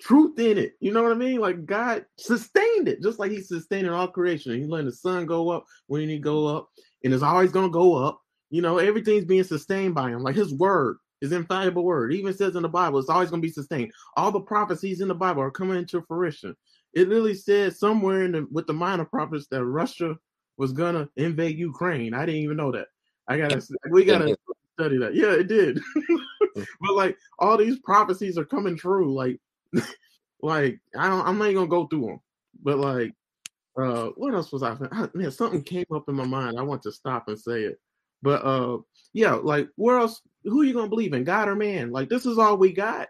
[0.00, 0.74] truth in it.
[0.80, 1.40] You know what I mean?
[1.40, 4.58] Like God sustained it, just like He sustained all creation.
[4.58, 6.68] He's letting the sun go up when He go up,
[7.04, 8.20] and it's always gonna go up.
[8.50, 10.22] You know, everything's being sustained by Him.
[10.22, 12.12] Like His word is infallible word.
[12.12, 13.92] It even says in the Bible, it's always gonna be sustained.
[14.16, 16.54] All the prophecies in the Bible are coming into fruition.
[16.94, 20.16] It literally says somewhere in the with the minor prophets that Russia
[20.56, 22.14] was gonna invade Ukraine.
[22.14, 22.88] I didn't even know that.
[23.28, 24.36] I gotta we gotta
[24.78, 25.14] study that.
[25.14, 25.80] Yeah, it did.
[26.56, 26.66] Mm.
[26.80, 29.14] but like all these prophecies are coming true.
[29.14, 29.38] Like
[30.42, 32.20] like I don't, I'm not even gonna go through them,
[32.62, 33.12] but like,
[33.78, 34.76] uh, what else was I?
[35.14, 36.58] Man, something came up in my mind.
[36.58, 37.78] I want to stop and say it,
[38.22, 38.78] but uh,
[39.12, 40.22] yeah, like where else?
[40.44, 41.90] Who are you gonna believe in, God or man?
[41.90, 43.08] Like this is all we got.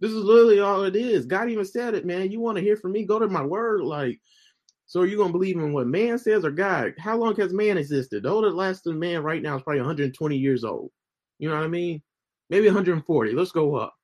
[0.00, 1.24] This is literally all it is.
[1.24, 2.30] God even said it, man.
[2.30, 3.04] You want to hear from me?
[3.04, 3.82] Go to my word.
[3.82, 4.20] Like,
[4.84, 6.94] so are you gonna believe in what man says or God?
[6.98, 8.22] How long has man existed?
[8.22, 10.90] The oldest lasting man right now is probably 120 years old.
[11.38, 12.02] You know what I mean?
[12.50, 13.32] Maybe 140.
[13.32, 13.95] Let's go up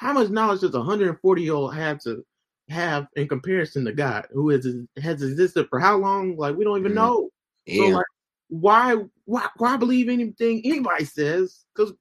[0.00, 2.24] how much knowledge does a 140 year old have to
[2.70, 6.36] have in comparison to God, who has has existed for how long?
[6.38, 7.00] Like we don't even mm-hmm.
[7.00, 7.28] know.
[7.66, 7.82] Yeah.
[7.84, 8.06] So like,
[8.48, 11.66] why why why believe anything anybody says?
[11.74, 11.92] Because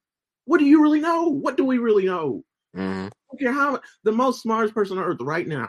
[0.46, 1.28] what do you really know?
[1.28, 2.46] What do we really know?
[2.74, 3.10] Mm-hmm.
[3.34, 5.68] Okay, how the most smartest person on earth right now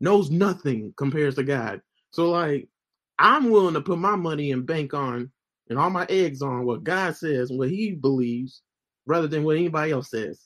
[0.00, 1.82] knows nothing compares to God.
[2.10, 2.70] So like,
[3.18, 5.30] I'm willing to put my money and bank on
[5.68, 8.62] and all my eggs on what God says and what He believes,
[9.04, 10.40] rather than what anybody else says.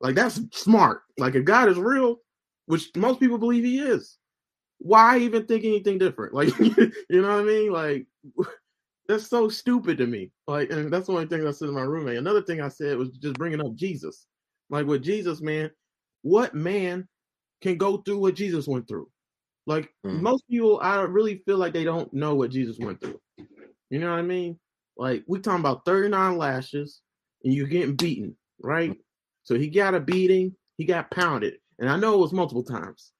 [0.00, 1.02] Like that's smart.
[1.18, 2.16] Like if God is real,
[2.66, 4.18] which most people believe he is,
[4.78, 6.34] why even think anything different?
[6.34, 7.72] Like you know what I mean?
[7.72, 8.06] Like
[9.08, 10.30] that's so stupid to me.
[10.46, 12.18] Like, and that's the only thing I said to my roommate.
[12.18, 14.26] Another thing I said was just bringing up Jesus.
[14.70, 15.70] Like with Jesus, man,
[16.22, 17.06] what man
[17.62, 19.08] can go through what Jesus went through?
[19.66, 20.20] Like mm.
[20.20, 23.20] most people, I really feel like they don't know what Jesus went through.
[23.90, 24.58] You know what I mean?
[24.96, 27.00] Like we talking about 39 lashes
[27.44, 28.96] and you're getting beaten, right?
[29.46, 31.54] So he got a beating, he got pounded.
[31.78, 33.12] And I know it was multiple times,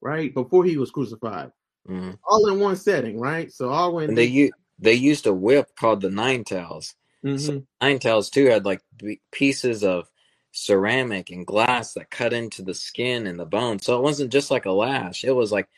[0.00, 0.34] right?
[0.34, 1.52] Before he was crucified.
[1.88, 2.12] Mm-hmm.
[2.28, 3.50] All in one setting, right?
[3.52, 6.94] So all went they u- they used a whip called the nine tails.
[7.24, 7.36] Mm-hmm.
[7.38, 8.82] So nine tails too had like
[9.30, 10.10] pieces of
[10.50, 13.78] ceramic and glass that cut into the skin and the bone.
[13.78, 15.24] So it wasn't just like a lash.
[15.24, 15.68] It was like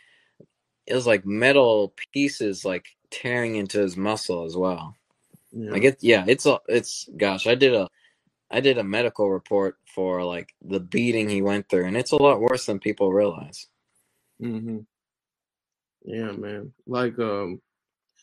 [0.86, 4.96] it was like metal pieces like tearing into his muscle as well.
[5.52, 5.70] Yeah.
[5.70, 7.88] Like it yeah, it's a it's gosh, I did a
[8.50, 12.16] I did a medical report for like the beating he went through, and it's a
[12.16, 13.68] lot worse than people realize.
[14.42, 14.78] Mm-hmm.
[16.04, 16.72] Yeah, man.
[16.86, 17.60] Like, um,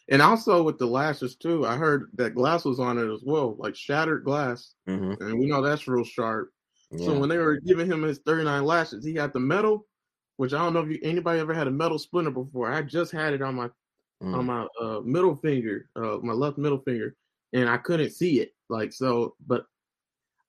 [0.09, 1.65] and also with the lashes too.
[1.65, 5.21] I heard that glass was on it as well, like shattered glass, Mm-hmm.
[5.23, 6.51] and we know that's real sharp.
[6.97, 9.85] So when they were giving him his 39 lashes, he had the metal,
[10.37, 12.71] which I don't know if you, anybody ever had a metal splinter before.
[12.71, 13.69] I just had it on my
[14.23, 14.45] on Mm.
[14.45, 17.15] my uh, middle finger, uh, my left middle finger,
[17.53, 18.53] and I couldn't see it.
[18.69, 19.65] Like so, but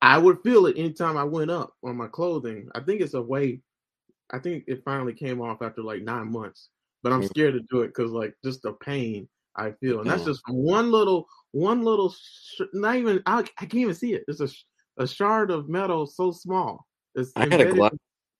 [0.02, 2.68] I would feel it anytime I went up on my clothing.
[2.74, 3.60] I think it's a way.
[4.30, 6.70] I think it finally came off after like nine months,
[7.02, 7.28] but I'm Mm.
[7.28, 10.28] scared to do it because like just the pain I feel, and that's Yeah.
[10.32, 14.24] just one little, one little, sh- not even I, I can't even see it.
[14.28, 14.64] It's a sh-
[14.98, 16.86] a shard of metal so small.
[17.14, 17.92] It's I had a glass.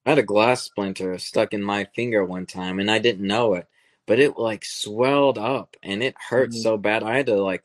[0.07, 3.55] I had a glass splinter stuck in my finger one time, and I didn't know
[3.55, 3.67] it,
[4.07, 6.55] but it like swelled up, and it hurt Mhm.
[6.55, 7.03] so bad.
[7.03, 7.65] I had to like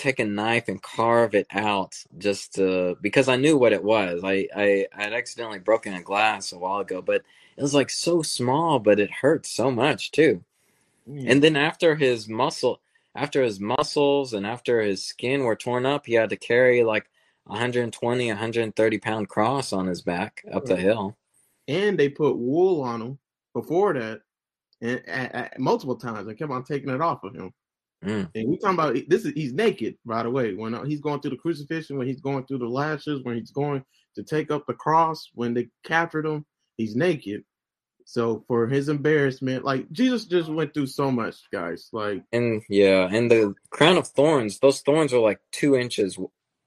[0.00, 4.22] take a knife and carve it out just to because I knew what it was.
[4.24, 7.22] I I I had accidentally broken a glass a while ago, but
[7.56, 10.42] it was like so small, but it hurt so much too.
[11.06, 11.32] Yeah.
[11.32, 12.80] And then after his muscle,
[13.14, 17.10] after his muscles and after his skin were torn up, he had to carry like
[17.44, 21.16] 120, 130 pound cross on his back up the hill.
[21.68, 23.18] and they put wool on him
[23.54, 24.22] before that,
[24.80, 27.52] and at, at multiple times, and kept on taking it off of him.
[28.04, 28.30] Mm.
[28.34, 30.54] And we talking about this is he's naked, by the way.
[30.54, 33.50] When uh, he's going through the crucifixion, when he's going through the lashes, when he's
[33.50, 33.84] going
[34.16, 37.44] to take up the cross, when they captured him, he's naked.
[38.04, 41.90] So for his embarrassment, like Jesus just went through so much, guys.
[41.92, 46.18] Like And yeah, and the crown of thorns, those thorns are like two inches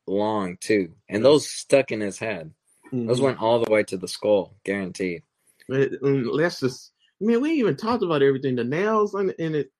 [0.07, 2.51] long too, and those stuck in his head.
[2.91, 3.23] Those mhm.
[3.23, 5.23] went all the way to the skull, guaranteed.
[5.67, 8.55] And let's just man, we even talked about everything.
[8.55, 9.71] The nails and, in it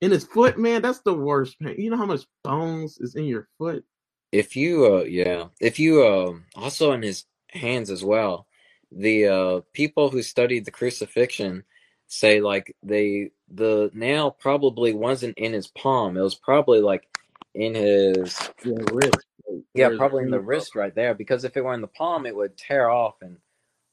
[0.00, 1.76] in his foot, man, that's the worst pain.
[1.78, 3.84] You know how much bones is in your foot?
[4.32, 8.46] If you, uh, yeah, if you, um, also in his hands as well.
[8.92, 11.64] The uh, people who studied the crucifixion
[12.08, 16.16] say like they the nail probably wasn't in his palm.
[16.16, 17.08] It was probably like
[17.54, 19.26] in his Yeah, wrist.
[19.74, 21.14] yeah, probably in the wrist right there.
[21.14, 23.38] Because if it were in the palm, it would tear off and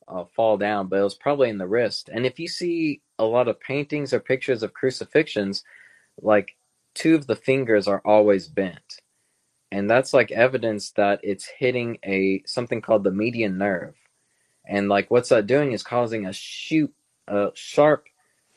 [0.08, 0.88] uh, fall down.
[0.88, 2.10] But it was probably in the wrist.
[2.14, 5.64] And if you see a lot of paintings or pictures of crucifixions,
[6.22, 6.56] like
[6.96, 9.02] two of the fingers are always bent.
[9.72, 13.96] And that's like evidence that it's hitting a something called the median nerve.
[14.68, 16.94] And like what's that doing is causing a shoot
[17.28, 18.08] a sharp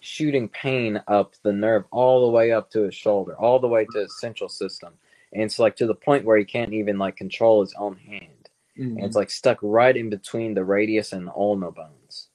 [0.00, 3.87] shooting pain up the nerve all the way up to his shoulder all the way
[3.87, 4.94] to his central system.
[5.33, 8.50] And it's like to the point where he can't even like control his own hand.
[8.96, 9.07] And Mhm.
[9.07, 12.29] it's like stuck right in between the radius and the ulna bones.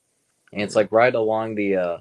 [0.53, 1.97] And it's like right along the uh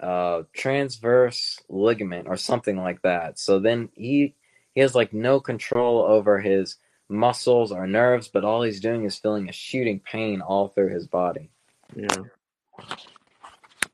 [0.00, 4.34] uh transverse ligament or something like that so then he
[4.74, 6.76] he has like no control over his
[7.08, 11.06] muscles or nerves but all he's doing is feeling a shooting pain all through his
[11.06, 11.50] body
[11.96, 12.22] Yeah.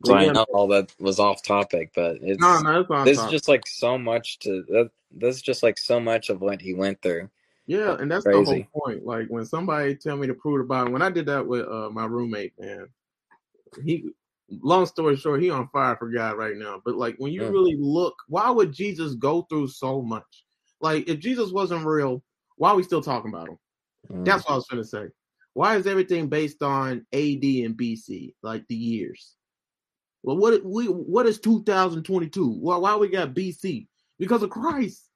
[0.04, 3.30] so i know all that was off topic but it's no, no, it's this is
[3.30, 6.74] just like so much to that this is just like so much of what he
[6.74, 7.30] went through
[7.66, 9.06] Yeah, and that's the whole point.
[9.06, 11.88] Like when somebody tell me to prove the Bible, when I did that with uh,
[11.90, 12.88] my roommate, man,
[13.82, 14.10] he.
[14.50, 16.80] Long story short, he on fire for God right now.
[16.84, 17.52] But like when you Mm.
[17.52, 20.44] really look, why would Jesus go through so much?
[20.80, 22.22] Like if Jesus wasn't real,
[22.56, 23.58] why are we still talking about him?
[24.10, 24.24] Mm.
[24.24, 25.08] That's what I was gonna say.
[25.54, 29.36] Why is everything based on AD and BC, like the years?
[30.22, 32.48] Well, what we what is 2022?
[32.48, 33.88] Why why we got BC?
[34.18, 35.08] Because of Christ.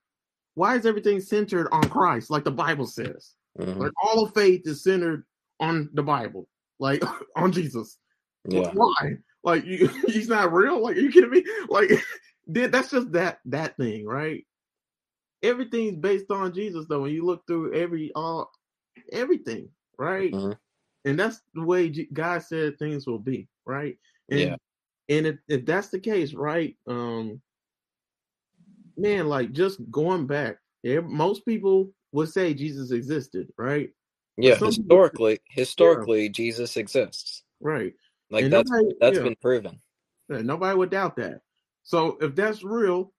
[0.55, 3.35] Why is everything centered on Christ, like the Bible says?
[3.59, 3.79] Mhm.
[3.79, 5.25] Like all of faith is centered
[5.61, 7.03] on the Bible, like
[7.37, 7.99] on Jesus.
[8.49, 9.19] Yeah Why?
[9.45, 10.83] Like you, he's not real?
[10.83, 11.45] Like are you kidding me?
[11.71, 11.91] Like
[12.71, 14.45] that's just that that thing, right?
[15.43, 17.03] Everything's based on Jesus, though.
[17.03, 18.51] When you look through every all
[19.13, 20.35] everything, right?
[20.35, 20.59] Mhm.
[21.07, 23.99] And that's the way God said things will be, right?
[24.31, 24.57] And Yeah.
[25.09, 26.77] and if, if that's the case, right?
[26.89, 27.43] Um,
[28.97, 33.91] man, like just going back, most people would say Jesus existed, right?
[34.39, 37.95] yeah some people- historically historically jesus exists Right.
[38.31, 39.23] Like And that's nobody- that's yeah.
[39.25, 39.81] been proven
[40.29, 41.43] Yeah, nobody would doubt that.
[41.83, 43.13] So if that's real,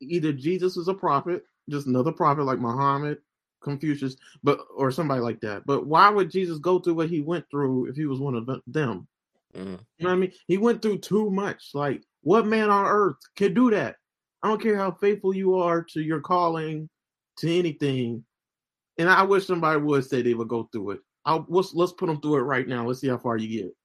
[0.00, 3.18] either Jesus is a prophet, just another prophet like Muhammad,
[3.60, 5.64] Confucius, but or somebody like that.
[5.66, 8.46] But why would Jesus go through what he went through if he was one of
[8.46, 9.06] the- them?
[9.54, 9.56] Mhm.
[9.56, 10.32] You know what I mean?
[10.46, 11.74] He went through too much.
[11.74, 13.96] Like, what man on earth could do that?
[14.42, 16.88] I don't care how faithful you are to your calling,
[17.38, 18.24] to anything.
[18.98, 21.00] And I wish somebody would say they would go through it.
[21.28, 22.86] I'll, let's let's put them through it right now.
[22.86, 23.76] Let's see how far you get.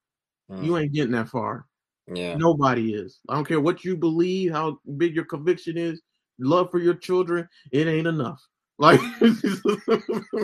[0.49, 0.63] Mhm.
[0.63, 1.67] You ain't getting that far.
[2.07, 3.19] yeah Nobody is.
[3.27, 6.01] I don't care what you believe, how big your conviction is,
[6.39, 7.47] love for your children.
[7.71, 8.41] It ain't enough.
[8.79, 8.99] Like,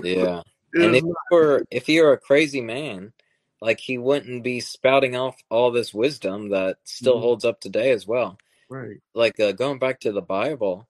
[0.04, 0.43] yeah
[0.76, 3.12] and if you're if you're a crazy man
[3.60, 7.22] like he wouldn't be spouting off all this wisdom that still Mhm.
[7.22, 8.38] holds up today as well.
[8.70, 8.97] Right.
[9.16, 10.88] Like uh, going back to the Bible,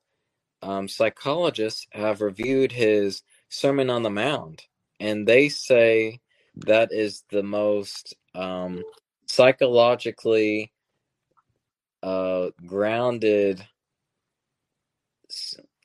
[0.62, 4.68] um, psychologists have reviewed his Sermon on the Mount,
[4.99, 6.19] and they say
[6.57, 8.83] that is the most um,
[9.27, 10.71] psychologically
[12.03, 13.65] uh, grounded.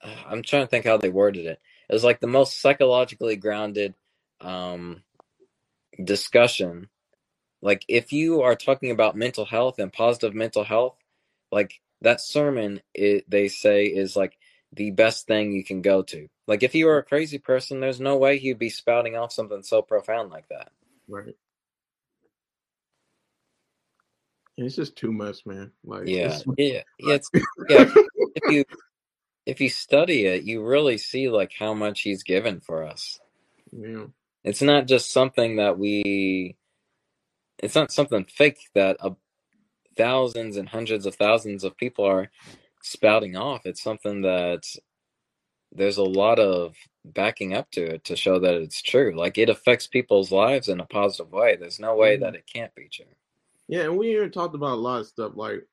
[0.04, 1.60] I'm trying to think how they worded it.
[1.88, 3.94] It was like the most psychologically grounded
[4.40, 5.02] um,
[6.02, 6.88] discussion.
[7.62, 10.96] Like if you are talking about mental health and positive mental health,
[11.52, 14.38] like that sermon, it, they say is like
[14.72, 16.28] the best thing you can go to.
[16.46, 19.62] Like if you were a crazy person, there's no way you'd be spouting off something
[19.62, 20.70] so profound like that.
[21.08, 21.34] Right.
[24.56, 25.72] It's just too much, man.
[25.84, 27.14] Like Yeah, yeah, yeah.
[27.14, 27.30] It's,
[27.68, 27.92] yeah.
[28.36, 28.64] If you
[29.46, 33.20] if you study it, you really see like how much he's given for us.
[33.70, 34.06] yeah.
[34.42, 36.56] It's not just something that we.
[37.58, 39.10] It's not something fake that uh,
[39.96, 42.30] thousands and hundreds of thousands of people are
[42.82, 43.64] spouting off.
[43.64, 44.64] It's something that
[45.74, 49.14] there's a lot of backing up to it to show that it's true.
[49.16, 51.56] Like it affects people's lives in a positive way.
[51.56, 52.36] There's no way that mm-hmm.
[52.36, 53.06] it can't be true.
[53.68, 55.66] Yeah, and we even talked about a lot of stuff like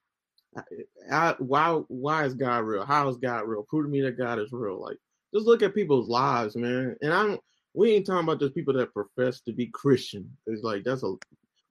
[1.12, 2.86] I, why why is God real?
[2.86, 3.64] How is God real?
[3.64, 4.82] Prove to me that God is real.
[4.82, 4.98] Like
[5.34, 6.96] just look at people's lives, man.
[7.02, 7.38] And I'm
[7.74, 10.30] we ain't talking about just people that profess to be Christian.
[10.48, 11.14] It's like that's a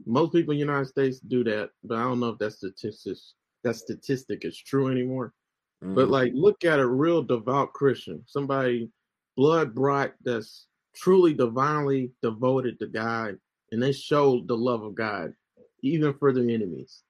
[0.07, 3.35] most people in the United States do that, but I don't know if that statistics
[3.65, 5.35] that statistic is true anymore.
[5.83, 6.11] But Mhm.
[6.11, 8.91] like, look at a real devout Christian, somebody
[9.37, 13.39] blood brought that's truly divinely devoted to God,
[13.73, 15.35] and they showed the love of God,
[15.83, 17.03] even for their enemies.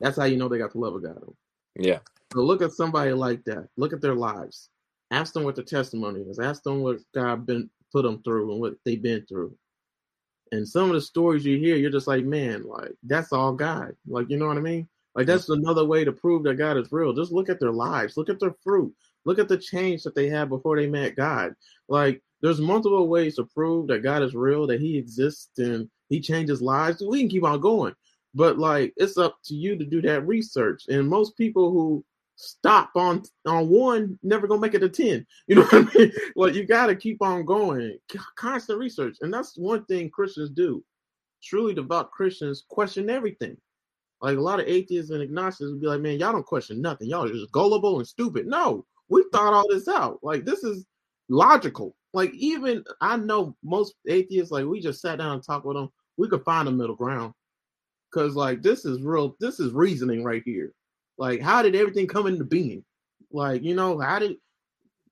[0.00, 1.22] That's how you know they got the love of God.
[1.76, 2.00] yeah,
[2.32, 3.68] So look at somebody like that.
[3.76, 4.70] Look at their lives.
[5.10, 6.38] Ask them what their testimony is.
[6.38, 9.56] Ask them what God been put them through and what they've been through.
[10.52, 13.96] And some of the stories you hear, you're just like, man, like that's all God.
[14.06, 14.88] Like you know what I mean?
[15.14, 17.12] Like that's another way to prove that God is real.
[17.12, 18.16] Just look at their lives.
[18.16, 18.94] Look at their fruit.
[19.24, 21.54] Look at the change that they had before they met God.
[21.88, 26.20] Like there's multiple ways to prove that God is real, that He exists and He
[26.20, 27.02] changes lives.
[27.02, 27.94] We can keep on going,
[28.34, 30.84] but like it's up to you to do that research.
[30.88, 32.04] And most people who
[32.36, 36.12] stop on on one never gonna make it to 10 you know what i mean
[36.34, 37.96] like you got to keep on going
[38.34, 40.82] constant research and that's one thing christians do
[41.42, 43.56] truly devout christians question everything
[44.22, 47.08] like a lot of atheists and agnostics would be like man y'all don't question nothing
[47.08, 50.86] y'all are just gullible and stupid no we thought all this out like this is
[51.28, 55.76] logical like even i know most atheists like we just sat down and talked with
[55.76, 57.34] them we could find a middle ground
[58.10, 60.72] because like this is real this is reasoning right here
[61.18, 62.84] like, how did everything come into being?
[63.30, 64.36] Like, you know, how did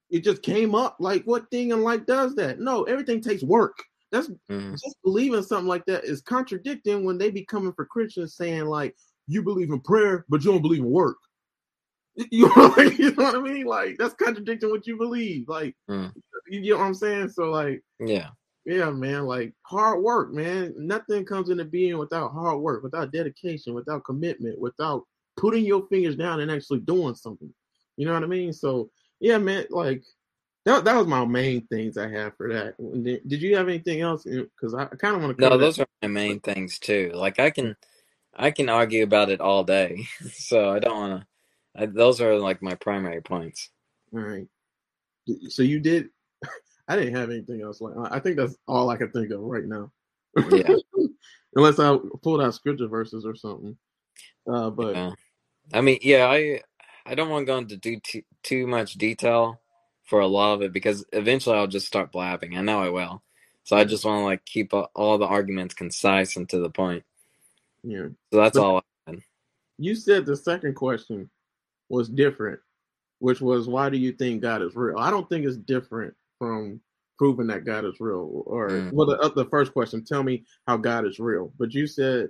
[0.09, 0.97] it just came up?
[0.99, 2.59] Like, what thing in life does that?
[2.59, 3.81] No, everything takes work.
[4.11, 4.71] That's Mhm.
[4.71, 8.95] just believing something like that is contradicting when they be coming for Christians saying like,
[9.27, 11.17] you believe in prayer, but you don't believe in work.
[12.31, 13.65] You know, you know what I mean?
[13.65, 15.47] Like, that's contradicting what you believe.
[15.47, 16.13] Like, Mm.
[16.47, 17.29] you know what I'm saying?
[17.29, 18.31] So, like, yeah,
[18.65, 20.73] yeah, man, like hard work, man.
[20.77, 25.07] Nothing comes into being without hard work, without dedication, without commitment, without
[25.37, 27.51] putting your fingers down and actually doing something.
[27.95, 28.51] You know what I mean?
[28.51, 28.91] So
[29.21, 30.03] yeah, man, like
[30.65, 32.75] that that was my main things I have for that.
[33.27, 34.23] Did you have anything else?
[34.23, 35.65] Because I, kind of want to no, cover that.
[35.65, 37.11] those are my main things too.
[37.15, 37.75] Like I can,
[38.35, 41.23] I can argue about it all day, so I don't want
[41.77, 41.87] to.
[41.87, 43.69] Those are like my primary points.
[44.13, 44.47] All right.
[45.49, 46.09] So you did.
[46.87, 47.81] I didn't have anything else.
[47.81, 49.91] Like I think that's all I can think of right now.
[50.51, 50.75] Yeah.
[51.55, 53.75] Unless I pulled out scripture verses or something.
[54.47, 55.11] Uh, but Yeah.
[55.73, 56.61] I mean, yeah, I
[57.05, 59.59] I don't want to go into too, too much detail
[60.11, 62.57] for a lot of it because eventually I'll just start blabbing.
[62.57, 63.23] I know I will.
[63.63, 67.05] So I just want to like keep all the arguments concise and to the point.
[67.81, 68.07] yeah.
[68.33, 68.83] So that's But- all.
[69.77, 71.29] you said the second question
[71.87, 72.59] was different,
[73.19, 74.97] which was why do you think God is real?
[74.97, 76.81] I don't think it's different from
[77.17, 78.43] proving that God is real.
[78.45, 78.91] Or Mm.
[78.91, 81.53] well, the, uh, the first question, tell me how God is real.
[81.57, 82.27] But you said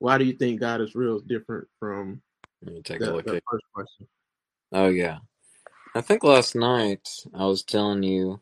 [0.00, 2.20] why do you think God is real is different from
[2.64, 3.44] Let me take the, a look the at.
[3.48, 4.08] first question.
[4.72, 5.18] Oh yeah,
[5.94, 8.40] I think last night I was telling you,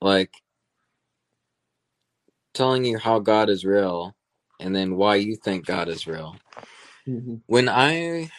[0.00, 0.32] like,
[2.54, 4.16] telling you how God is real,
[4.60, 6.36] and then why you think God is real.
[7.06, 8.30] hmm when I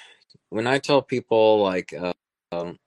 [0.49, 2.13] when I tell people like uh,
[2.53, 2.79] um,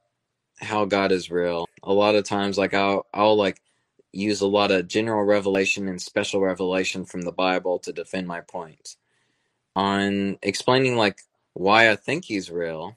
[0.60, 3.60] how God is real, a lot of times like I'll I'll like
[4.12, 8.42] use a lot of general revelation and special revelation from the Bible to defend my
[8.42, 8.96] point.
[9.76, 11.20] On explaining like
[11.54, 12.96] why I think he's real,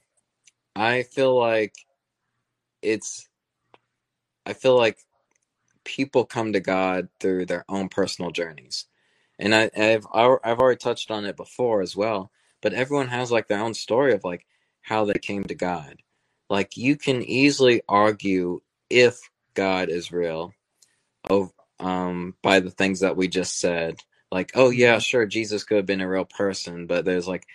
[0.76, 1.74] I feel like
[2.82, 3.28] it's
[4.46, 4.98] I feel like
[5.84, 8.86] people come to God through their own personal journeys.
[9.40, 12.32] And I, I've I've already touched on it before as well.
[12.62, 14.46] But everyone has like their own story of like
[14.82, 15.98] how they came to God.
[16.50, 19.20] Like you can easily argue if
[19.54, 20.54] God is real,
[21.30, 23.98] oh, um, by the things that we just said.
[24.32, 27.46] Like, oh yeah, sure, Jesus could have been a real person, but there's like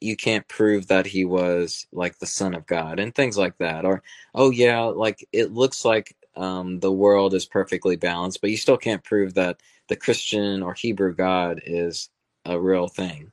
[0.00, 3.84] you can't prove that he was like the son of God and things like that.
[3.84, 4.02] Or,
[4.34, 8.76] oh yeah, like it looks like um, the world is perfectly balanced, but you still
[8.76, 12.10] can't prove that the Christian or Hebrew God is
[12.44, 13.32] a real thing.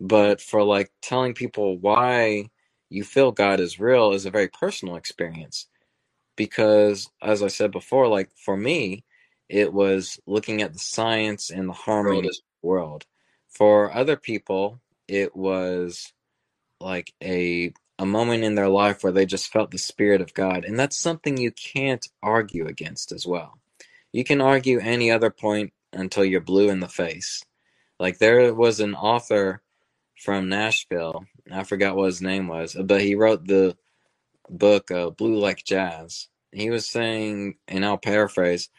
[0.00, 2.50] But for like telling people why
[2.90, 5.66] you feel God is real is a very personal experience.
[6.36, 9.04] Because as I said before, like for me,
[9.48, 13.06] it was looking at the science and the harmony of the world.
[13.48, 16.12] For other people, it was
[16.80, 20.64] like a a moment in their life where they just felt the spirit of God,
[20.64, 23.58] and that's something you can't argue against as well.
[24.12, 27.42] You can argue any other point until you're blue in the face.
[27.98, 29.62] Like there was an author
[30.16, 33.76] from Nashville, I forgot what his name was, but he wrote the
[34.48, 36.28] book uh, Blue Like Jazz.
[36.52, 38.70] He was saying, and I'll paraphrase,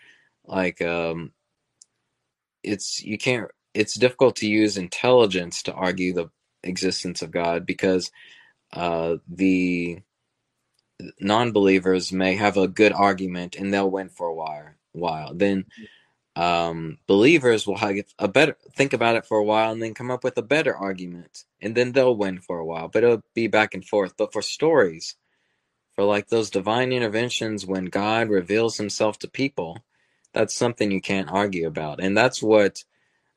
[0.45, 1.31] like um,
[2.63, 3.49] it's you can't
[3.79, 6.29] it's difficult to use intelligence to argue the
[6.63, 8.11] existence of God because
[8.73, 9.99] uh, the
[11.21, 14.71] non-believers may have a good argument and they'll win for a while.
[14.91, 15.65] While then,
[16.35, 20.11] um, believers will have a better think about it for a while and then come
[20.11, 22.89] up with a better argument, and then they'll win for a while.
[22.89, 24.15] But it'll be back and forth.
[24.17, 25.15] But for stories,
[25.93, 29.77] for like those divine interventions when God reveals Himself to people,
[30.33, 32.83] that's something you can't argue about, and that's what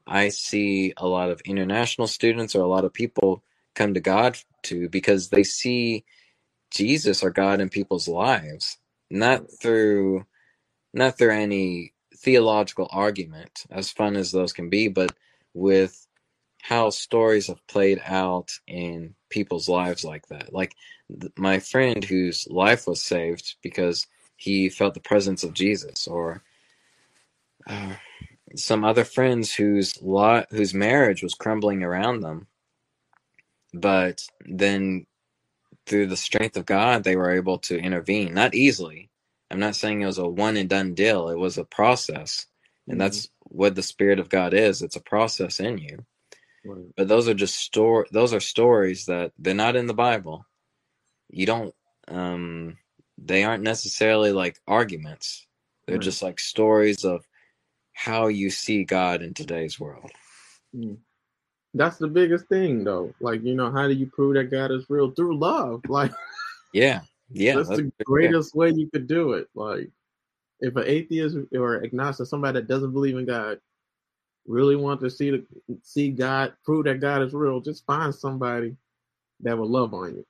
[0.07, 3.43] I see a lot of international students or a lot of people
[3.75, 6.05] come to God to because they see
[6.71, 8.79] Jesus or God in people's lives,
[9.11, 10.27] not through
[10.95, 15.13] not through any theological argument, as fun as those can be, but
[15.55, 16.07] with
[16.63, 20.53] how stories have played out in people's lives like that.
[20.53, 20.75] Like
[21.21, 26.43] th- my friend whose life was saved because he felt the presence of Jesus, or
[27.67, 27.95] uh,
[28.57, 32.47] some other friends whose lot whose marriage was crumbling around them.
[33.75, 35.07] But then
[35.87, 38.35] through the strength of god they were able to intervene.
[38.35, 39.11] Not easily.
[39.51, 41.29] I'm not saying it was a one and done deal.
[41.29, 42.47] It was a process.
[42.87, 43.01] And mm-hmm.
[43.01, 44.83] that's what the spirit of god is.
[44.83, 46.05] It's a process in you.
[46.65, 46.95] Right.
[46.97, 50.47] but those are just store those are stories that they're not in the bible.
[51.29, 51.75] You don't
[52.09, 52.79] um
[53.19, 55.47] they aren't necessarily like arguments.
[55.87, 56.05] They're right.
[56.05, 57.27] just like stories of
[57.93, 60.11] how you see God in today's world.
[60.75, 60.97] Mm.
[61.75, 63.15] That's the biggest thing, though.
[63.21, 65.11] Like, you know, how do you prove that God is real?
[65.11, 65.83] Through love.
[65.89, 66.13] Like,
[66.73, 67.57] yeah, yeah.
[67.57, 69.49] That's, that's the greatest way you could do it.
[69.55, 69.91] Like,
[70.61, 73.59] if an atheist or agnostic, somebody that doesn't believe in God,
[74.47, 75.45] really want to see the
[75.83, 78.77] see God, prove that God is real, just find somebody
[79.41, 80.27] that will love on you.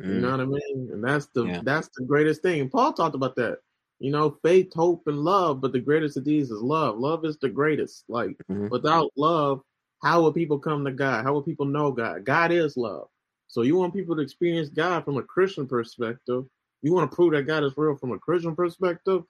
[0.00, 0.14] Mm.
[0.14, 0.90] You know what I mean?
[0.92, 1.60] And that's the yeah.
[1.62, 2.60] that's the greatest thing.
[2.60, 3.58] And Paul talked about that.
[4.00, 6.98] You know, faith, hope, and love, but the greatest of these is love.
[6.98, 8.04] Love is the greatest.
[8.08, 8.68] Like mm-hmm.
[8.68, 9.62] without love,
[10.02, 11.24] how will people come to God?
[11.24, 12.24] How will people know God?
[12.24, 13.08] God is love.
[13.48, 16.44] So you want people to experience God from a Christian perspective.
[16.82, 19.22] You want to prove that God is real from a Christian perspective.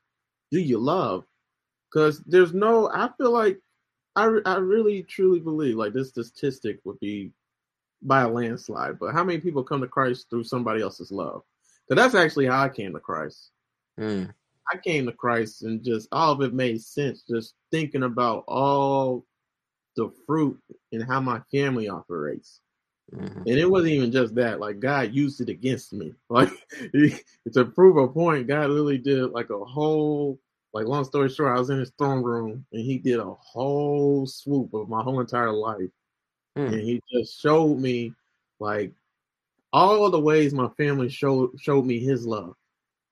[0.50, 1.24] Do you love?
[1.92, 2.90] Because there's no.
[2.92, 3.60] I feel like
[4.16, 7.32] I I really truly believe like this statistic would be
[8.02, 8.98] by a landslide.
[8.98, 11.42] But how many people come to Christ through somebody else's love?
[11.88, 13.50] So that's actually how I came to Christ.
[13.98, 14.32] Mm.
[14.72, 17.22] I came to Christ and just all of it made sense.
[17.28, 19.24] Just thinking about all
[19.96, 20.58] the fruit
[20.92, 22.60] and how my family operates.
[23.12, 23.40] Mm-hmm.
[23.40, 24.60] And it wasn't even just that.
[24.60, 26.14] Like God used it against me.
[26.30, 26.50] Like
[27.52, 30.38] to prove a point, God really did like a whole.
[30.72, 34.26] Like long story short, I was in his throne room and he did a whole
[34.26, 35.90] swoop of my whole entire life,
[36.58, 36.66] mm.
[36.66, 38.12] and he just showed me
[38.58, 38.92] like
[39.72, 42.56] all the ways my family showed showed me his love.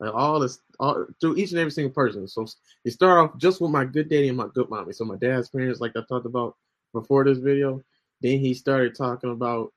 [0.03, 2.27] Like all this, all through each and every single person.
[2.27, 2.45] So
[2.83, 4.93] you start off just with my good daddy and my good mommy.
[4.93, 6.57] So my dad's parents, like I talked about
[6.93, 7.85] before this video.
[8.21, 9.73] Then he started talking about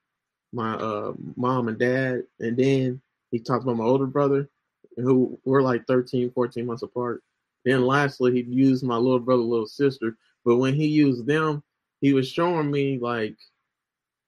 [0.51, 4.49] my uh, mom and dad, and then he talked about my older brother,
[4.97, 7.21] who were like 13, 14 months apart.
[7.63, 10.17] Then lastly, he used my little brother, little sister.
[10.43, 11.61] But when he used them,
[12.01, 13.35] he was showing me like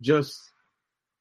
[0.01, 0.51] just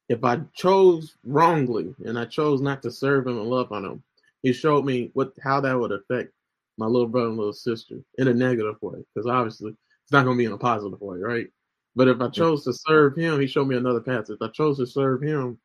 [0.07, 4.03] if I chose wrongly and I chose not to serve him and love on him,
[4.43, 6.31] he showed me what how that would affect
[6.77, 8.99] my little brother and little sister in a negative way.
[9.13, 11.47] Because obviously it's not gonna be in a positive way, right?
[11.95, 14.29] But if I chose to serve him, he showed me another path.
[14.29, 15.57] If I chose to serve him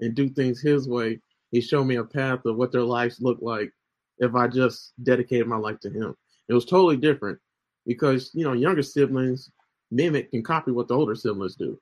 [0.00, 1.20] and do things his way,
[1.50, 3.72] he showed me a path of what their lives look like
[4.18, 6.14] if I just dedicated my life to him.
[6.48, 7.38] It was totally different
[7.86, 9.50] because you know younger siblings
[9.90, 11.80] mimic and copy what the older siblings do.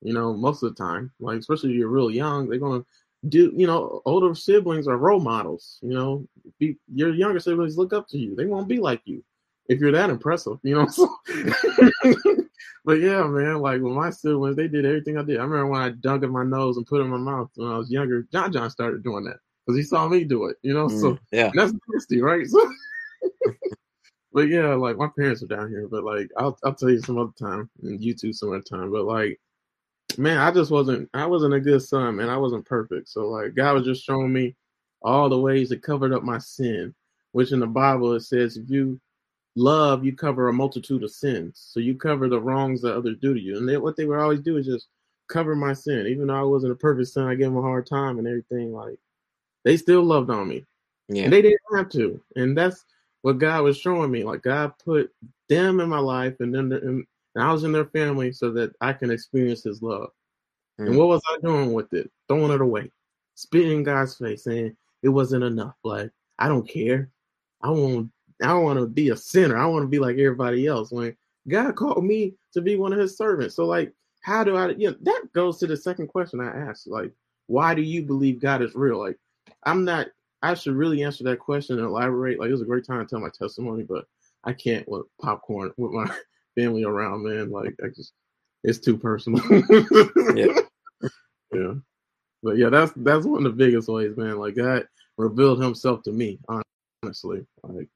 [0.00, 2.84] You know, most of the time, like especially if you're real young, they're gonna
[3.28, 3.52] do.
[3.54, 5.78] You know, older siblings are role models.
[5.82, 8.34] You know, be, your younger siblings look up to you.
[8.34, 9.22] They won't be like you
[9.68, 10.58] if you're that impressive.
[10.62, 12.44] You know.
[12.84, 15.38] But yeah, man, like with my siblings, they did everything I did.
[15.38, 17.70] I remember when I dug in my nose and put it in my mouth when
[17.70, 18.26] I was younger.
[18.30, 20.58] John John started doing that because he saw me do it.
[20.62, 22.46] You know, mm, so yeah, that's nasty, right?
[22.54, 22.70] So.
[24.34, 27.18] but yeah, like my parents are down here, but like I'll I'll tell you some
[27.18, 28.90] other time and you too some other time.
[28.90, 29.40] But like
[30.18, 32.28] man, I just wasn't I wasn't a good son, man.
[32.28, 33.08] I wasn't perfect.
[33.08, 34.54] So like God was just showing me
[35.02, 36.94] all the ways that covered up my sin,
[37.32, 39.00] which in the Bible it says if you
[39.56, 41.68] love, you cover a multitude of sins.
[41.70, 43.56] So you cover the wrongs that others do to you.
[43.56, 44.88] And they, what they would always do is just
[45.28, 46.06] cover my sin.
[46.06, 48.72] Even though I wasn't a perfect son, I gave them a hard time and everything.
[48.72, 48.98] Like
[49.64, 50.64] they still loved on me.
[51.08, 51.24] Yeah.
[51.24, 52.20] And they didn't have to.
[52.36, 52.84] And that's
[53.22, 54.24] what God was showing me.
[54.24, 55.12] Like God put
[55.48, 58.72] them in my life and then and, and I was in their family so that
[58.80, 60.10] I can experience his love.
[60.80, 60.88] Mm.
[60.88, 62.10] And what was I doing with it?
[62.28, 62.90] Throwing it away.
[63.34, 65.74] Spitting in God's face, saying it wasn't enough.
[65.82, 67.10] Like, I don't care.
[67.62, 68.10] I want
[68.42, 69.56] I don't want to be a sinner.
[69.56, 70.90] I want to be like everybody else.
[70.90, 71.16] When
[71.48, 73.54] God called me to be one of his servants.
[73.54, 76.86] So like how do I you know that goes to the second question I asked.
[76.86, 77.12] Like,
[77.46, 78.98] why do you believe God is real?
[78.98, 79.18] Like,
[79.64, 80.08] I'm not
[80.42, 82.38] I should really answer that question and elaborate.
[82.38, 84.06] Like it was a great time to tell my testimony, but
[84.44, 86.14] I can't with popcorn with my
[86.56, 87.50] family around, man.
[87.50, 88.12] Like I just
[88.62, 89.42] it's too personal.
[90.34, 90.60] yeah.
[91.52, 91.74] Yeah.
[92.42, 94.38] But yeah, that's that's one of the biggest ways, man.
[94.38, 96.40] Like God revealed himself to me,
[97.02, 97.46] honestly.
[97.62, 97.88] Like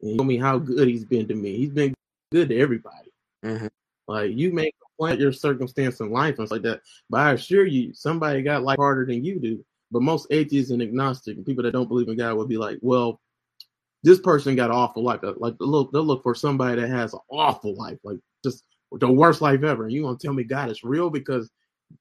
[0.00, 1.56] he told me how good he's been to me.
[1.56, 1.94] He's been
[2.32, 3.12] good to everybody.
[3.44, 3.68] Mm-hmm.
[4.08, 7.64] Like you may complain your circumstance in life and stuff like that, but I assure
[7.64, 9.64] you, somebody got life harder than you do.
[9.90, 12.78] But most atheists and agnostic and people that don't believe in God will be like,
[12.82, 13.20] well,
[14.04, 15.20] this person got awful life.
[15.22, 19.10] Like they'll look, they'll look for somebody that has an awful life, like just the
[19.10, 19.84] worst life ever.
[19.84, 21.50] And you gonna tell me God is real because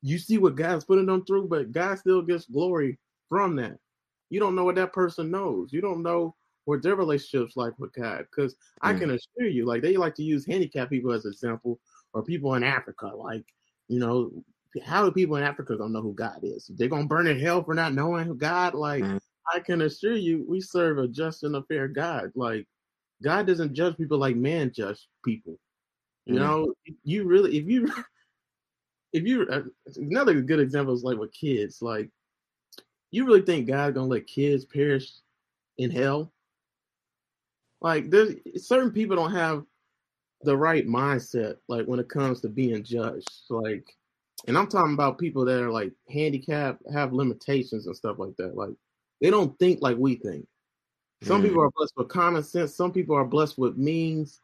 [0.01, 2.99] you see what God's putting them through, but God still gets glory
[3.29, 3.77] from that.
[4.29, 5.71] You don't know what that person knows.
[5.71, 6.35] You don't know
[6.65, 8.25] what their relationships like with God.
[8.29, 8.57] Because mm.
[8.81, 11.79] I can assure you, like they like to use handicapped people as an example,
[12.13, 13.07] or people in Africa.
[13.15, 13.45] Like,
[13.87, 14.31] you know,
[14.83, 16.69] how do people in Africa don't know who God is?
[16.75, 18.73] They're gonna burn in hell for not knowing who God.
[18.73, 19.21] Like, mm.
[19.51, 22.31] I can assure you, we serve a just and a fair God.
[22.35, 22.67] Like,
[23.21, 25.57] God doesn't judge people like man judge people.
[26.25, 26.39] You mm.
[26.39, 26.73] know,
[27.03, 27.91] you really, if you,
[29.13, 29.63] if you, uh,
[29.95, 31.81] another good example is like with kids.
[31.81, 32.09] Like,
[33.11, 35.11] you really think God's gonna let kids perish
[35.77, 36.31] in hell?
[37.81, 39.63] Like, there's certain people don't have
[40.43, 41.57] the right mindset.
[41.67, 43.29] Like when it comes to being judged.
[43.49, 43.85] Like,
[44.47, 48.55] and I'm talking about people that are like handicapped, have limitations and stuff like that.
[48.55, 48.73] Like,
[49.23, 50.45] they don't think like we think.
[51.23, 51.45] Some mm.
[51.45, 52.75] people are blessed with common sense.
[52.75, 54.41] Some people are blessed with means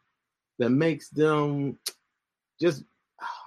[0.58, 1.78] that makes them
[2.58, 2.84] just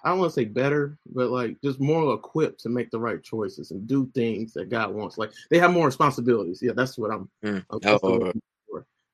[0.03, 3.21] I don't want to say better, but like just more equipped to make the right
[3.21, 5.17] choices and do things that God wants.
[5.17, 6.59] Like they have more responsibilities.
[6.61, 7.27] Yeah, that's what I'm.
[7.43, 7.65] Mm.
[7.71, 8.31] I'm oh.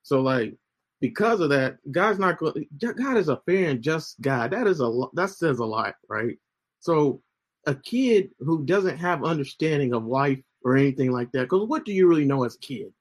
[0.03, 0.57] So like
[0.99, 2.67] because of that, God's not going.
[2.82, 4.51] God is a fair and just God.
[4.51, 6.38] That is a that says a lot, right?
[6.82, 7.22] So
[7.65, 11.93] a kid who doesn't have understanding of life or anything like that, because what do
[11.93, 12.93] you really know as a kid?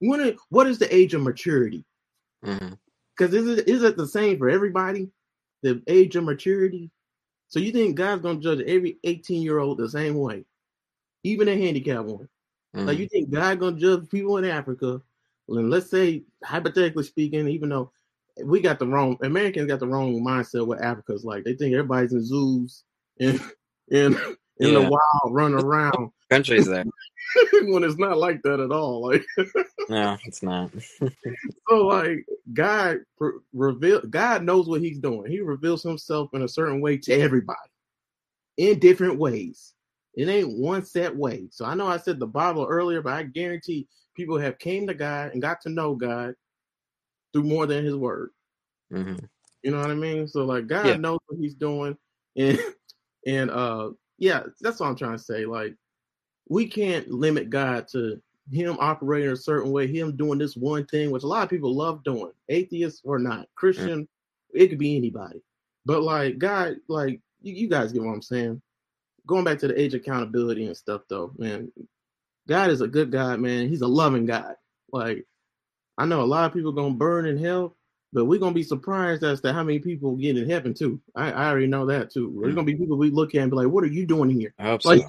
[0.00, 1.84] When what is the age of maturity?
[2.44, 2.74] Mm-hmm.
[3.16, 5.10] Because is it is it the same for everybody?
[5.62, 6.90] The age of maturity.
[7.48, 10.44] So you think God's gonna judge every 18 year old the same way,
[11.22, 12.28] even a handicapped one?
[12.74, 12.86] Mm-hmm.
[12.86, 15.00] Like you think God gonna judge people in Africa?
[15.48, 17.92] And let's say hypothetically speaking, even though
[18.44, 21.44] we got the wrong Americans got the wrong mindset what Africa's like.
[21.44, 22.84] They think everybody's in zoos
[23.18, 23.40] and
[23.90, 24.14] in
[24.58, 24.80] in yeah.
[24.80, 26.10] the wild, running around.
[26.30, 26.84] Countries there.
[27.64, 29.10] when it's not like that at all.
[29.10, 29.24] Like
[29.88, 30.70] no, it's not.
[31.68, 33.00] so like God
[33.52, 35.30] reveal God knows what He's doing.
[35.30, 37.70] He reveals Himself in a certain way to everybody,
[38.56, 39.74] in different ways.
[40.14, 41.48] It ain't one set way.
[41.50, 44.94] So I know I said the Bible earlier, but I guarantee people have came to
[44.94, 46.34] God and got to know God
[47.32, 48.30] through more than His Word.
[48.92, 49.24] Mm-hmm.
[49.62, 50.26] You know what I mean?
[50.26, 50.96] So like God yeah.
[50.96, 51.96] knows what He's doing,
[52.36, 52.58] and
[53.26, 55.44] and uh yeah, that's what I'm trying to say.
[55.44, 55.74] Like
[56.48, 58.20] we can't limit God to
[58.50, 61.74] him operating a certain way, him doing this one thing, which a lot of people
[61.74, 64.08] love doing, atheists or not, Christian, mm.
[64.54, 65.42] it could be anybody.
[65.84, 68.60] But like God, like you, you, guys get what I'm saying.
[69.26, 71.70] Going back to the age of accountability and stuff, though, man,
[72.48, 73.68] God is a good God, man.
[73.68, 74.54] He's a loving God.
[74.92, 75.26] Like
[75.98, 77.76] I know a lot of people gonna burn in hell,
[78.12, 81.00] but we're gonna be surprised as to how many people get in heaven too.
[81.14, 82.36] I, I already know that too.
[82.40, 82.56] There's mm.
[82.56, 84.84] gonna be people we look at and be like, "What are you doing here?" Hope
[84.84, 85.02] like.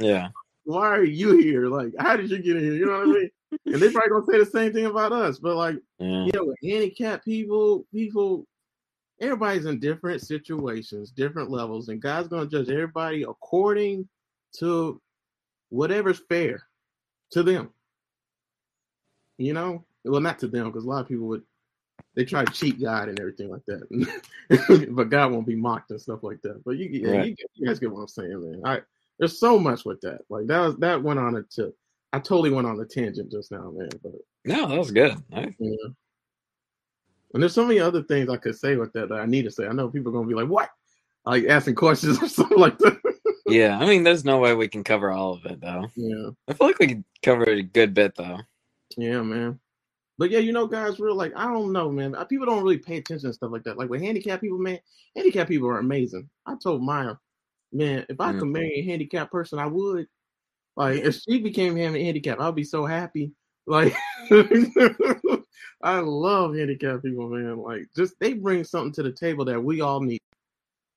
[0.00, 0.28] Yeah.
[0.64, 1.66] Why are you here?
[1.68, 2.72] Like, how did you get in here?
[2.74, 3.30] You know what I mean?
[3.66, 5.38] and they probably gonna say the same thing about us.
[5.38, 6.24] But like, Yeah.
[6.24, 8.46] you know, with handicapped people, people,
[9.20, 14.08] everybody's in different situations, different levels, and God's gonna judge everybody according
[14.58, 15.00] to
[15.68, 16.66] whatever's fair
[17.32, 17.70] to them.
[19.36, 21.42] You know, well, not to them, because a lot of people would
[22.14, 24.88] they try to cheat God and everything like that.
[24.94, 26.62] but God won't be mocked and stuff like that.
[26.64, 27.28] But you, yeah, Right.
[27.28, 28.62] you, you guys get what I'm saying, man.
[28.64, 28.80] I
[29.18, 30.20] there's so much with that.
[30.28, 31.76] Like that was that went on a tip.
[32.12, 33.88] I totally went on a tangent just now, man.
[34.02, 34.12] But
[34.44, 35.16] No, that was good.
[35.32, 35.76] I- yeah.
[37.32, 39.50] And there's so many other things I could say with that that I need to
[39.50, 39.66] say.
[39.66, 40.70] I know people are gonna be like, "What?"
[41.26, 42.96] Like asking questions or something like that.
[43.46, 45.86] yeah, I mean, there's no way we can cover all of it, though.
[45.96, 48.38] yeah, I feel like we could cover a good bit, though.
[48.96, 49.58] yeah, man.
[50.16, 52.14] But yeah, you know, guys, real like I don't know, man.
[52.28, 53.78] People don't really pay attention to stuff like that.
[53.78, 54.78] Like with handicapped people, man,
[55.16, 56.30] handicapped people are amazing.
[56.46, 57.14] I told Maya,
[57.74, 58.38] man, if I Mm.
[58.38, 60.06] could marry a handicapped person, I would.
[60.76, 63.32] Like if she became hand- handicapped, I'd be so happy.
[63.66, 63.94] Like
[65.82, 67.56] I love handicapped people, man.
[67.56, 70.20] Like just they bring something to the table that we all need.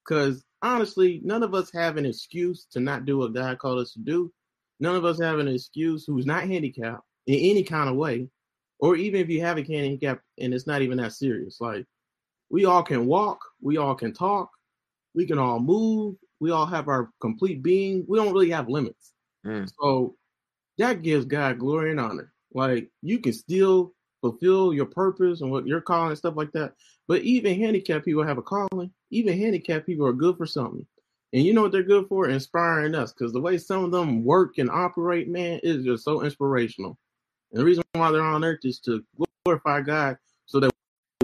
[0.05, 3.93] Cause honestly, none of us have an excuse to not do what God called us
[3.93, 4.34] to do.
[4.82, 8.28] None of us have an excuse who's not handicapped in any kind of way.
[8.80, 11.61] Or even if you have a handicap and it's not even that serious.
[11.61, 11.86] Like
[12.49, 14.49] we all can walk, we all can talk,
[15.15, 18.05] we can all move, we all have our complete being.
[18.07, 19.13] We don't really have limits.
[19.45, 19.69] Mm.
[19.79, 20.15] So
[20.77, 22.33] that gives God glory and honor.
[22.53, 26.73] Like you can still fulfill your purpose and what you're calling and stuff like that.
[27.07, 28.91] But even handicapped people have a calling.
[29.11, 30.85] Even handicapped people are good for something.
[31.33, 32.29] And you know what they're good for?
[32.29, 33.13] Inspiring us.
[33.13, 36.97] Because the way some of them work and operate, man, is just so inspirational.
[37.51, 39.03] And the reason why they're on earth is to
[39.45, 40.71] glorify God so that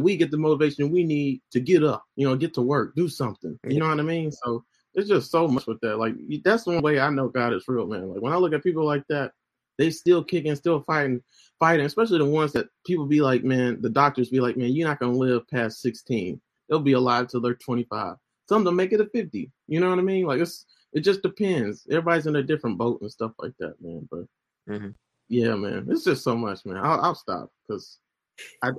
[0.02, 3.08] we get the motivation we need to get up, you know, get to work, do
[3.08, 3.58] something.
[3.68, 4.32] You know what I mean?
[4.32, 5.98] So there's just so much with that.
[5.98, 8.10] Like that's the one way I know God is real, man.
[8.10, 9.32] Like when I look at people like that,
[9.78, 11.22] they still kicking, still fighting,
[11.60, 14.88] fighting, especially the ones that people be like, man, the doctors be like, man, you're
[14.88, 16.40] not gonna live past 16.
[16.70, 18.16] They'll be alive till they're 25.
[18.48, 19.52] Some of them make it to 50.
[19.68, 20.26] You know what I mean?
[20.26, 21.88] Like it's it just depends.
[21.90, 24.08] Everybody's in a different boat and stuff like that, man.
[24.12, 24.26] But
[24.70, 24.94] Mhm.
[25.28, 26.78] yeah, man, it's just so much, man.
[26.78, 28.00] I'll, I'll stop because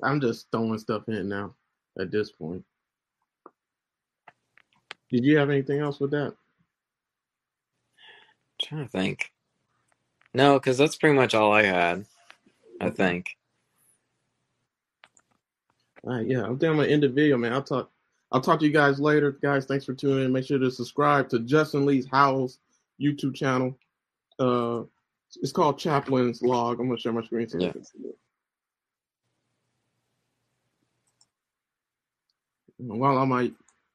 [0.03, 1.55] I'm just throwing stuff in now
[1.99, 2.65] at this point.
[5.15, 6.35] Did you have anything else with that?
[8.61, 9.31] trying to think.
[10.35, 12.05] No, because that's pretty much all I had.
[12.81, 13.37] I think.
[16.03, 17.53] All right, yeah, I'm think I'm gonna end the video, man.
[17.53, 17.93] I'll talk.
[18.33, 19.67] I'll talk to you guys later, guys.
[19.67, 20.33] Thanks for tuning in.
[20.33, 22.59] Make sure to subscribe to Justin Lee's Howls
[23.01, 23.79] YouTube channel.
[24.41, 24.83] Uh,
[25.41, 26.81] it's called Chaplain's Log.
[26.81, 27.73] I'm gonna share my screen so you Yeah.
[27.73, 28.19] can see it.
[32.79, 33.53] While my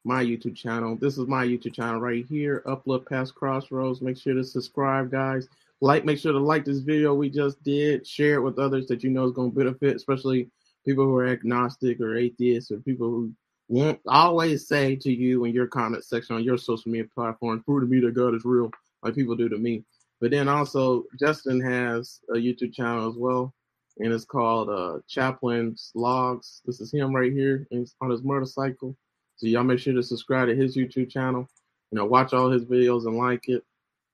[0.10, 2.64] my YouTube channel, this is my YouTube channel right here.
[2.66, 4.02] Upload past Crossroads.
[4.02, 5.48] Make sure to subscribe, guys.
[5.82, 8.08] Like, make sure to like this video we just did.
[8.08, 10.50] Share it with others that you know is gonna benefit, especially
[10.84, 13.32] people who are agnostic or atheists or people who
[13.68, 17.84] won't always say to you in your comment section on your social media platform, prove
[17.84, 18.72] to me that God is real,
[19.04, 19.84] like people do to me.
[20.20, 23.54] But then also, Justin has a YouTube channel as well,
[24.00, 26.64] and it's called uh, Chaplain's Logs.
[26.66, 27.68] This is him right here
[28.02, 28.98] on his motorcycle.
[29.40, 31.48] So y'all make sure to subscribe to his YouTube channel.
[31.92, 33.64] You know, watch all his videos and like it.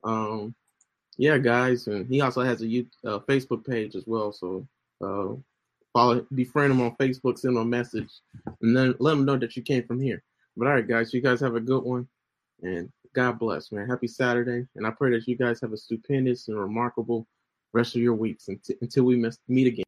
[0.04, 0.54] Um,
[1.18, 4.32] yeah, guys, and he also has a uh, Facebook page as well.
[4.32, 4.68] So
[5.02, 5.34] uh,
[5.94, 8.12] follow, befriend him on Facebook, send him a message,
[8.62, 10.22] and then let him know that you came from here.
[10.56, 12.08] But all right, guys, you guys have a good one,
[12.62, 13.90] and God bless, man.
[13.90, 17.26] Happy Saturday, and I pray that you guys have a stupendous and remarkable
[17.74, 19.16] rest of your weeks until, until we
[19.48, 19.84] meet again.